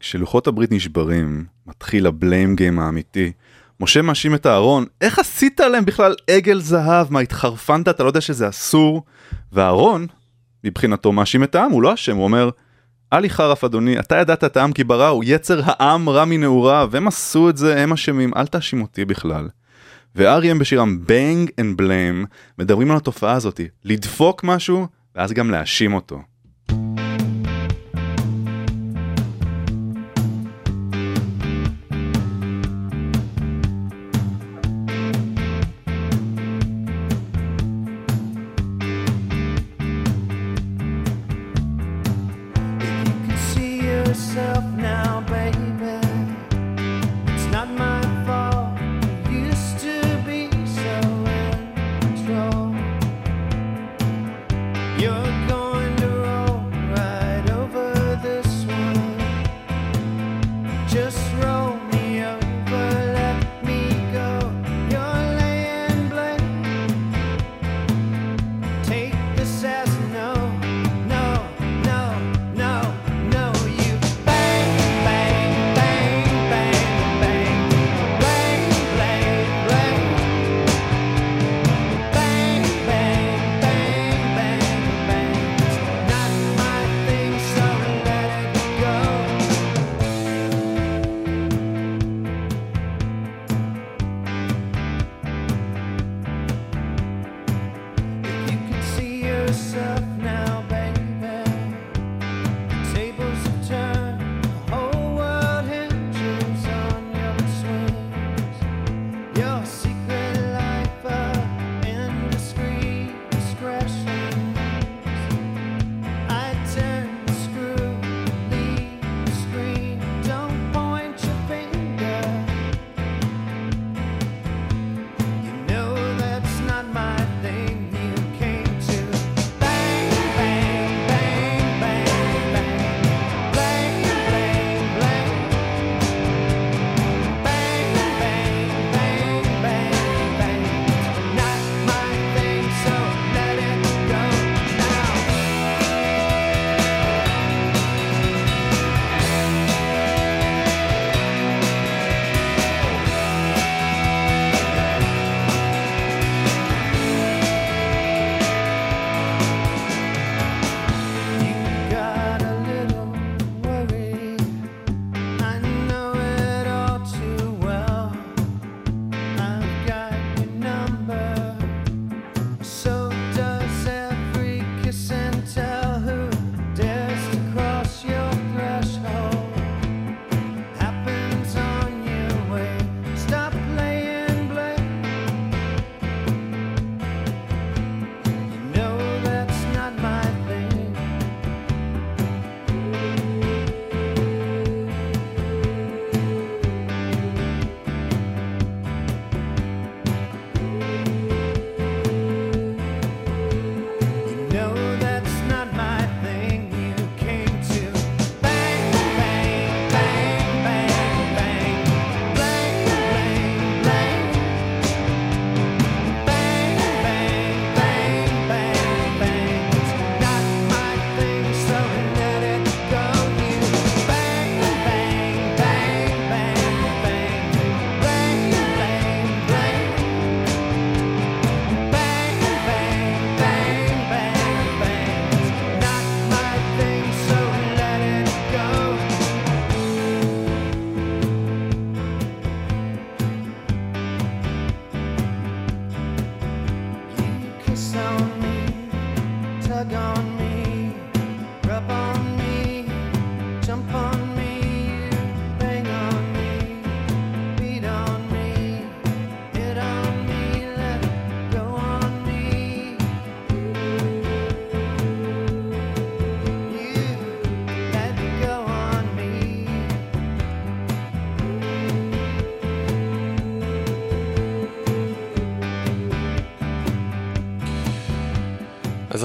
כשלוחות 0.00 0.46
הברית 0.46 0.72
נשברים, 0.72 1.44
מתחיל 1.66 2.06
הבליים 2.06 2.56
גיים 2.56 2.78
האמיתי. 2.78 3.32
משה 3.80 4.02
מאשים 4.02 4.34
את 4.34 4.46
אהרון, 4.46 4.84
איך 5.00 5.18
עשית 5.18 5.60
עליהם 5.60 5.84
בכלל 5.84 6.14
עגל 6.30 6.60
זהב? 6.60 7.12
מה, 7.12 7.20
התחרפנת? 7.20 7.88
אתה 7.88 8.02
לא 8.02 8.08
יודע 8.08 8.20
שזה 8.20 8.48
אסור? 8.48 9.02
ואהרון, 9.52 10.06
מבחינתו, 10.64 11.12
מאשים 11.12 11.44
את 11.44 11.54
העם, 11.54 11.70
הוא 11.70 11.82
לא 11.82 11.94
אשם, 11.94 12.16
הוא 12.16 12.24
אומר, 12.24 12.50
אל 13.12 13.24
יחרף 13.24 13.64
אדוני, 13.64 13.98
אתה 13.98 14.16
ידעת 14.16 14.44
את 14.44 14.56
העם 14.56 14.72
כי 14.72 14.84
ברא 14.84 15.08
הוא 15.08 15.24
יצר 15.26 15.60
העם 15.64 16.08
רע 16.08 16.24
מנעוריו, 16.24 16.90
הם 16.94 17.08
עשו 17.08 17.50
את 17.50 17.56
זה, 17.56 17.82
הם 17.82 17.92
אשמים, 17.92 18.30
אל 18.36 18.46
תאשים 18.46 18.82
אותי 18.82 19.04
בכלל. 19.04 19.48
ו 20.14 20.20
R.E.M. 20.20 20.58
בשירם 20.58 20.98
Bang 21.06 21.50
and 21.60 21.76
Blame 21.76 22.26
מדברים 22.58 22.90
על 22.90 22.96
התופעה 22.96 23.32
הזאת, 23.32 23.60
לדפוק 23.84 24.44
משהו 24.44 24.86
ואז 25.14 25.32
גם 25.32 25.50
להאשים 25.50 25.94
אותו. 25.94 26.22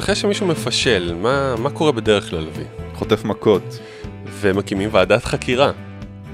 אחרי 0.08 0.16
שמישהו 0.16 0.48
מפשל, 0.48 1.16
מה, 1.22 1.56
מה 1.58 1.70
קורה 1.70 1.92
בדרך 1.92 2.30
כלל, 2.30 2.48
אבי? 2.48 2.64
חוטף 2.96 3.24
מכות. 3.24 3.80
ומקימים 4.26 4.90
ועדת 4.92 5.26
חקירה. 5.26 5.72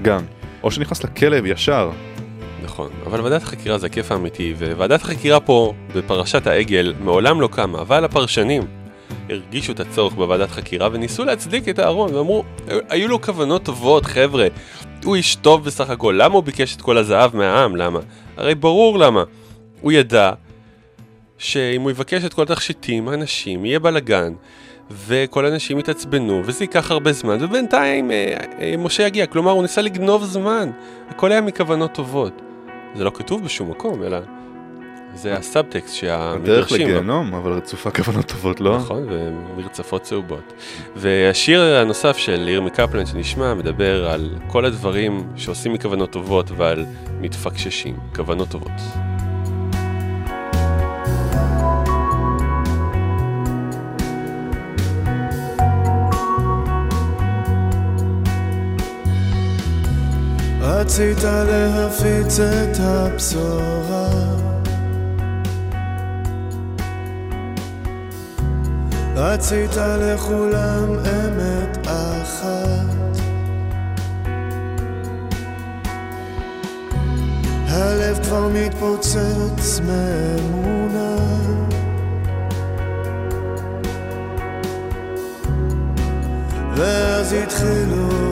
גם. 0.02 0.20
או 0.62 0.70
שנכנס 0.70 1.04
לכלב 1.04 1.46
ישר. 1.46 1.90
נכון, 2.62 2.90
אבל 3.06 3.20
ועדת 3.20 3.42
חקירה 3.42 3.78
זה 3.78 3.86
הכיף 3.86 4.12
האמיתי, 4.12 4.54
וועדת 4.58 5.02
חקירה 5.02 5.40
פה, 5.40 5.72
בפרשת 5.94 6.46
העגל, 6.46 6.94
מעולם 7.00 7.40
לא 7.40 7.48
קמה, 7.52 7.80
אבל 7.80 8.04
הפרשנים 8.04 8.62
הרגישו 9.30 9.72
את 9.72 9.80
הצורך 9.80 10.14
בוועדת 10.14 10.50
חקירה 10.50 10.88
וניסו 10.92 11.24
להצדיק 11.24 11.68
את 11.68 11.78
אהרון, 11.80 12.14
ואמרו, 12.14 12.44
היו 12.88 13.08
לו 13.08 13.22
כוונות 13.22 13.62
טובות, 13.62 14.06
חבר'ה, 14.06 14.46
הוא 15.04 15.16
איש 15.16 15.34
טוב 15.34 15.64
בסך 15.64 15.90
הכל, 15.90 16.14
למה 16.18 16.34
הוא 16.34 16.44
ביקש 16.44 16.76
את 16.76 16.82
כל 16.82 16.98
הזהב 16.98 17.36
מהעם? 17.36 17.76
למה? 17.76 18.00
הרי 18.36 18.54
ברור 18.54 18.98
למה. 18.98 19.24
הוא 19.80 19.92
ידע 19.92 20.32
שאם 21.38 21.82
הוא 21.82 21.90
יבקש 21.90 22.24
את 22.24 22.34
כל 22.34 22.42
התכשיטים, 22.42 23.08
האנשים, 23.08 23.64
יהיה 23.64 23.78
בלאגן, 23.78 24.32
וכל 24.90 25.44
האנשים 25.44 25.78
יתעצבנו, 25.78 26.42
וזה 26.44 26.64
ייקח 26.64 26.90
הרבה 26.90 27.12
זמן, 27.12 27.38
ובינתיים 27.40 28.10
אה, 28.10 28.36
אה, 28.60 28.74
משה 28.78 29.06
יגיע, 29.06 29.26
כלומר 29.26 29.50
הוא 29.50 29.62
ניסה 29.62 29.82
לגנוב 29.82 30.24
זמן, 30.24 30.70
הכל 31.08 31.32
היה 31.32 31.40
מכוונות 31.40 31.92
טובות. 31.92 32.42
זה 32.94 33.04
לא 33.04 33.10
כתוב 33.14 33.44
בשום 33.44 33.70
מקום, 33.70 34.02
אלא 34.02 34.18
זה 35.14 35.36
הסאבטקסט 35.36 36.04
הדרך 36.04 36.68
שהמדרשים... 36.68 36.80
לגיהנום, 36.80 37.34
אבל 37.34 37.52
רצופה 37.52 37.90
כוונות 37.90 38.26
טובות, 38.26 38.60
לא? 38.60 38.76
נכון, 38.76 39.06
ומרצפות 39.10 40.02
צהובות. 40.02 40.52
והשיר 40.96 41.62
הנוסף 41.62 42.16
של 42.16 42.48
ירמי 42.48 42.70
קפלן 42.70 43.06
שנשמע 43.06 43.54
מדבר 43.54 44.10
על 44.10 44.30
כל 44.48 44.64
הדברים 44.64 45.26
שעושים 45.36 45.72
מכוונות 45.72 46.10
טובות 46.10 46.50
ועל 46.56 46.84
מתפקששים, 47.20 47.96
כוונות 48.14 48.48
טובות. 48.48 49.13
רצית 60.76 61.24
להפיץ 61.24 62.40
את 62.40 62.76
הבשורה. 62.80 64.08
רצית 69.16 69.70
לכולם 69.76 70.94
אמת 70.94 71.86
אחת. 71.86 73.18
הלב 77.68 78.24
כבר 78.24 78.48
מתפוצץ 78.48 79.80
מאמונה. 79.86 81.16
ואז 86.76 87.32
התחילו 87.32 88.23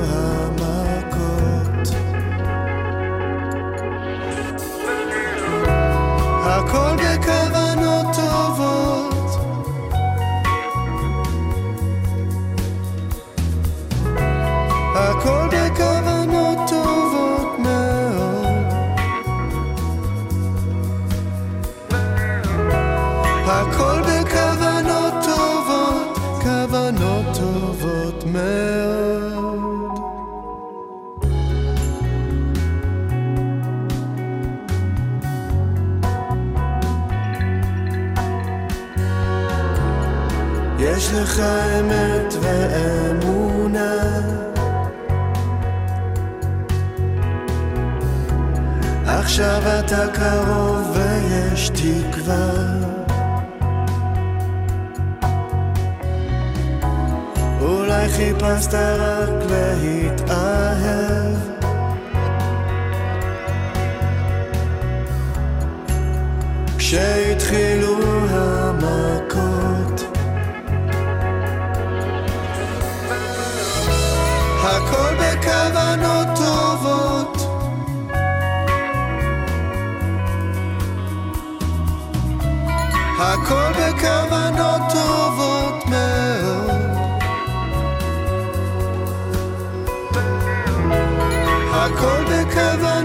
אתה 49.93 50.07
קרוב 50.12 50.97
ויש 50.97 51.68
תקווה. 51.68 52.51
אולי 57.61 58.09
חיפשת 58.09 58.74
רק 58.74 59.51
להתאהב. 59.51 61.36
כשהתחילו 66.78 67.99
המכות 68.30 70.03
הכל 74.62 75.14
בכוונות 75.14 76.22
הכל 83.53 83.73
בכוונות 83.73 84.83
טובות 84.93 85.87
מאוד. 85.87 86.71
הכל 91.73 92.25
בכוונות 92.25 93.02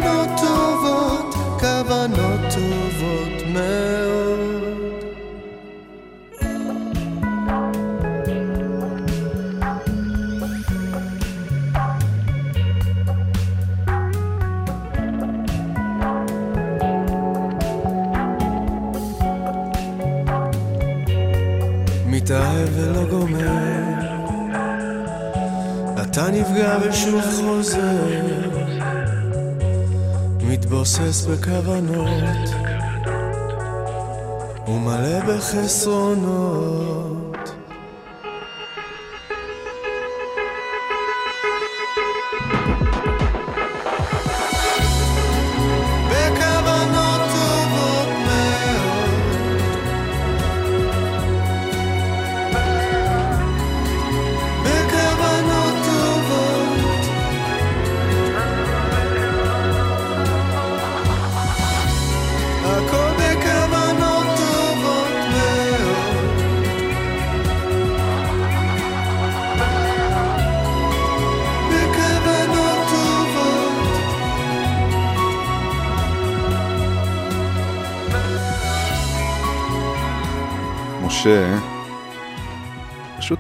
מתבוסס 31.08 31.26
בכוונות 31.26 32.50
ומלא 34.68 35.20
בחסרונות 35.28 36.87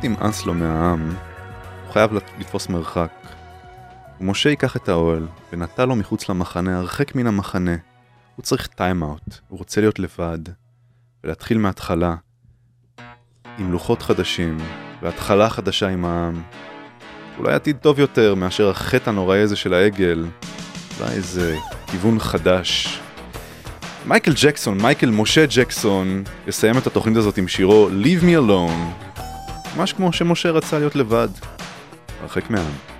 נמאס 0.07 0.45
לו 0.45 0.53
מהעם, 0.53 1.09
הוא 1.85 1.93
חייב 1.93 2.11
לתפוס 2.39 2.69
מרחק. 2.69 3.11
ומשה 4.21 4.49
ייקח 4.49 4.75
את 4.75 4.89
האוהל, 4.89 5.27
ונטע 5.53 5.85
לו 5.85 5.95
מחוץ 5.95 6.29
למחנה, 6.29 6.77
הרחק 6.77 7.15
מן 7.15 7.27
המחנה. 7.27 7.75
הוא 8.35 8.43
צריך 8.43 8.67
time-out, 8.67 9.39
הוא 9.47 9.59
רוצה 9.59 9.81
להיות 9.81 9.99
לבד, 9.99 10.39
ולהתחיל 11.23 11.57
מההתחלה, 11.57 12.15
עם 13.57 13.71
לוחות 13.71 14.01
חדשים, 14.01 14.57
והתחלה 15.01 15.49
חדשה 15.49 15.89
עם 15.89 16.05
העם. 16.05 16.41
אולי 17.37 17.53
עתיד 17.53 17.77
טוב 17.77 17.99
יותר 17.99 18.35
מאשר 18.35 18.69
החטא 18.69 19.09
הנוראי 19.09 19.39
הזה 19.39 19.55
של 19.55 19.73
העגל. 19.73 20.25
אולי 20.99 21.11
איזה 21.11 21.57
כיוון 21.91 22.19
חדש. 22.19 22.99
מייקל 24.05 24.33
ג'קסון, 24.41 24.81
מייקל 24.81 25.09
משה 25.09 25.45
ג'קסון, 25.55 26.23
יסיים 26.47 26.77
את 26.77 26.87
התוכנית 26.87 27.17
הזאת 27.17 27.37
עם 27.37 27.47
שירו 27.47 27.89
Leave 27.89 28.23
Me 28.23 28.47
Alone. 28.47 29.06
ממש 29.75 29.93
כמו 29.93 30.13
שמשה 30.13 30.51
רצה 30.51 30.79
להיות 30.79 30.95
לבד, 30.95 31.27
הרחק 32.21 32.49
מהעם. 32.49 32.96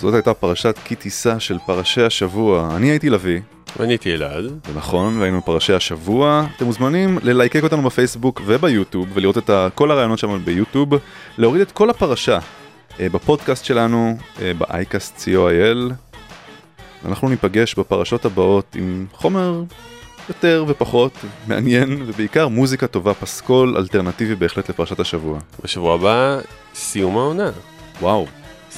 זאת 0.00 0.14
הייתה 0.14 0.34
פרשת 0.34 0.78
כי 0.84 0.94
תישא 0.94 1.38
של 1.38 1.58
פרשי 1.66 2.02
השבוע. 2.02 2.76
אני 2.76 2.90
הייתי 2.90 3.10
לביא. 3.10 3.40
ואני 3.76 3.92
הייתי 3.92 4.14
אלעד. 4.14 4.44
זה 4.44 4.72
נכון, 4.76 5.18
והיינו 5.20 5.44
פרשי 5.44 5.72
השבוע. 5.72 6.46
אתם 6.56 6.64
מוזמנים 6.64 7.18
ללייקק 7.22 7.62
אותנו 7.62 7.82
בפייסבוק 7.82 8.40
וביוטיוב 8.46 9.08
ולראות 9.14 9.38
את 9.38 9.50
כל 9.74 9.90
הרעיונות 9.90 10.18
שם 10.18 10.44
ביוטיוב, 10.44 10.88
להוריד 11.38 11.60
את 11.60 11.72
כל 11.72 11.90
הפרשה 11.90 12.38
אה, 13.00 13.08
בפודקאסט 13.08 13.64
שלנו, 13.64 14.16
אה, 14.42 14.52
ב-iCast 14.58 15.24
co.il. 15.24 15.92
אנחנו 17.04 17.28
ניפגש 17.28 17.74
בפרשות 17.74 18.24
הבאות 18.24 18.76
עם 18.78 19.06
חומר 19.12 19.62
יותר 20.28 20.64
ופחות 20.68 21.12
מעניין, 21.46 22.02
ובעיקר 22.06 22.48
מוזיקה 22.48 22.86
טובה, 22.86 23.14
פסקול 23.14 23.76
אלטרנטיבי 23.76 24.34
בהחלט 24.34 24.70
לפרשת 24.70 25.00
השבוע. 25.00 25.38
בשבוע 25.64 25.94
הבא, 25.94 26.38
סיום 26.74 27.16
העונה. 27.18 27.50
וואו, 28.00 28.26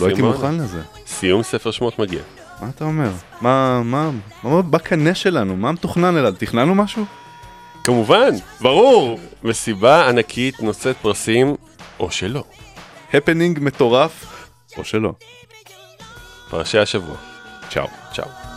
לא 0.01 0.07
הייתי 0.07 0.23
מוכן 0.23 0.55
לזה. 0.55 0.81
סיום 1.13 1.43
ספר 1.43 1.71
שמות 1.71 1.99
מגיע. 1.99 2.23
מה 2.61 2.69
אתה 2.69 2.85
אומר? 2.85 3.11
מה, 3.41 3.83
מה, 3.85 4.11
מה 4.43 4.51
מה 4.51 4.63
בקנה 4.63 5.15
שלנו? 5.15 5.57
מה 5.57 5.73
מתוכנן 5.73 6.17
אליו? 6.17 6.35
תכננו 6.39 6.75
משהו? 6.75 7.05
כמובן, 7.85 8.31
ברור. 8.61 9.21
מסיבה 9.43 10.09
ענקית 10.09 10.61
נושאת 10.61 10.97
פרסים, 10.97 11.57
או 12.01 12.11
שלא. 12.11 12.45
הפנינג 13.15 13.59
מטורף, 13.63 14.47
או 14.79 14.85
שלא. 14.85 15.13
פרשי 16.51 16.79
השבוע. 16.79 17.17
צ'או. 17.71 17.87
צ'או. 18.15 18.52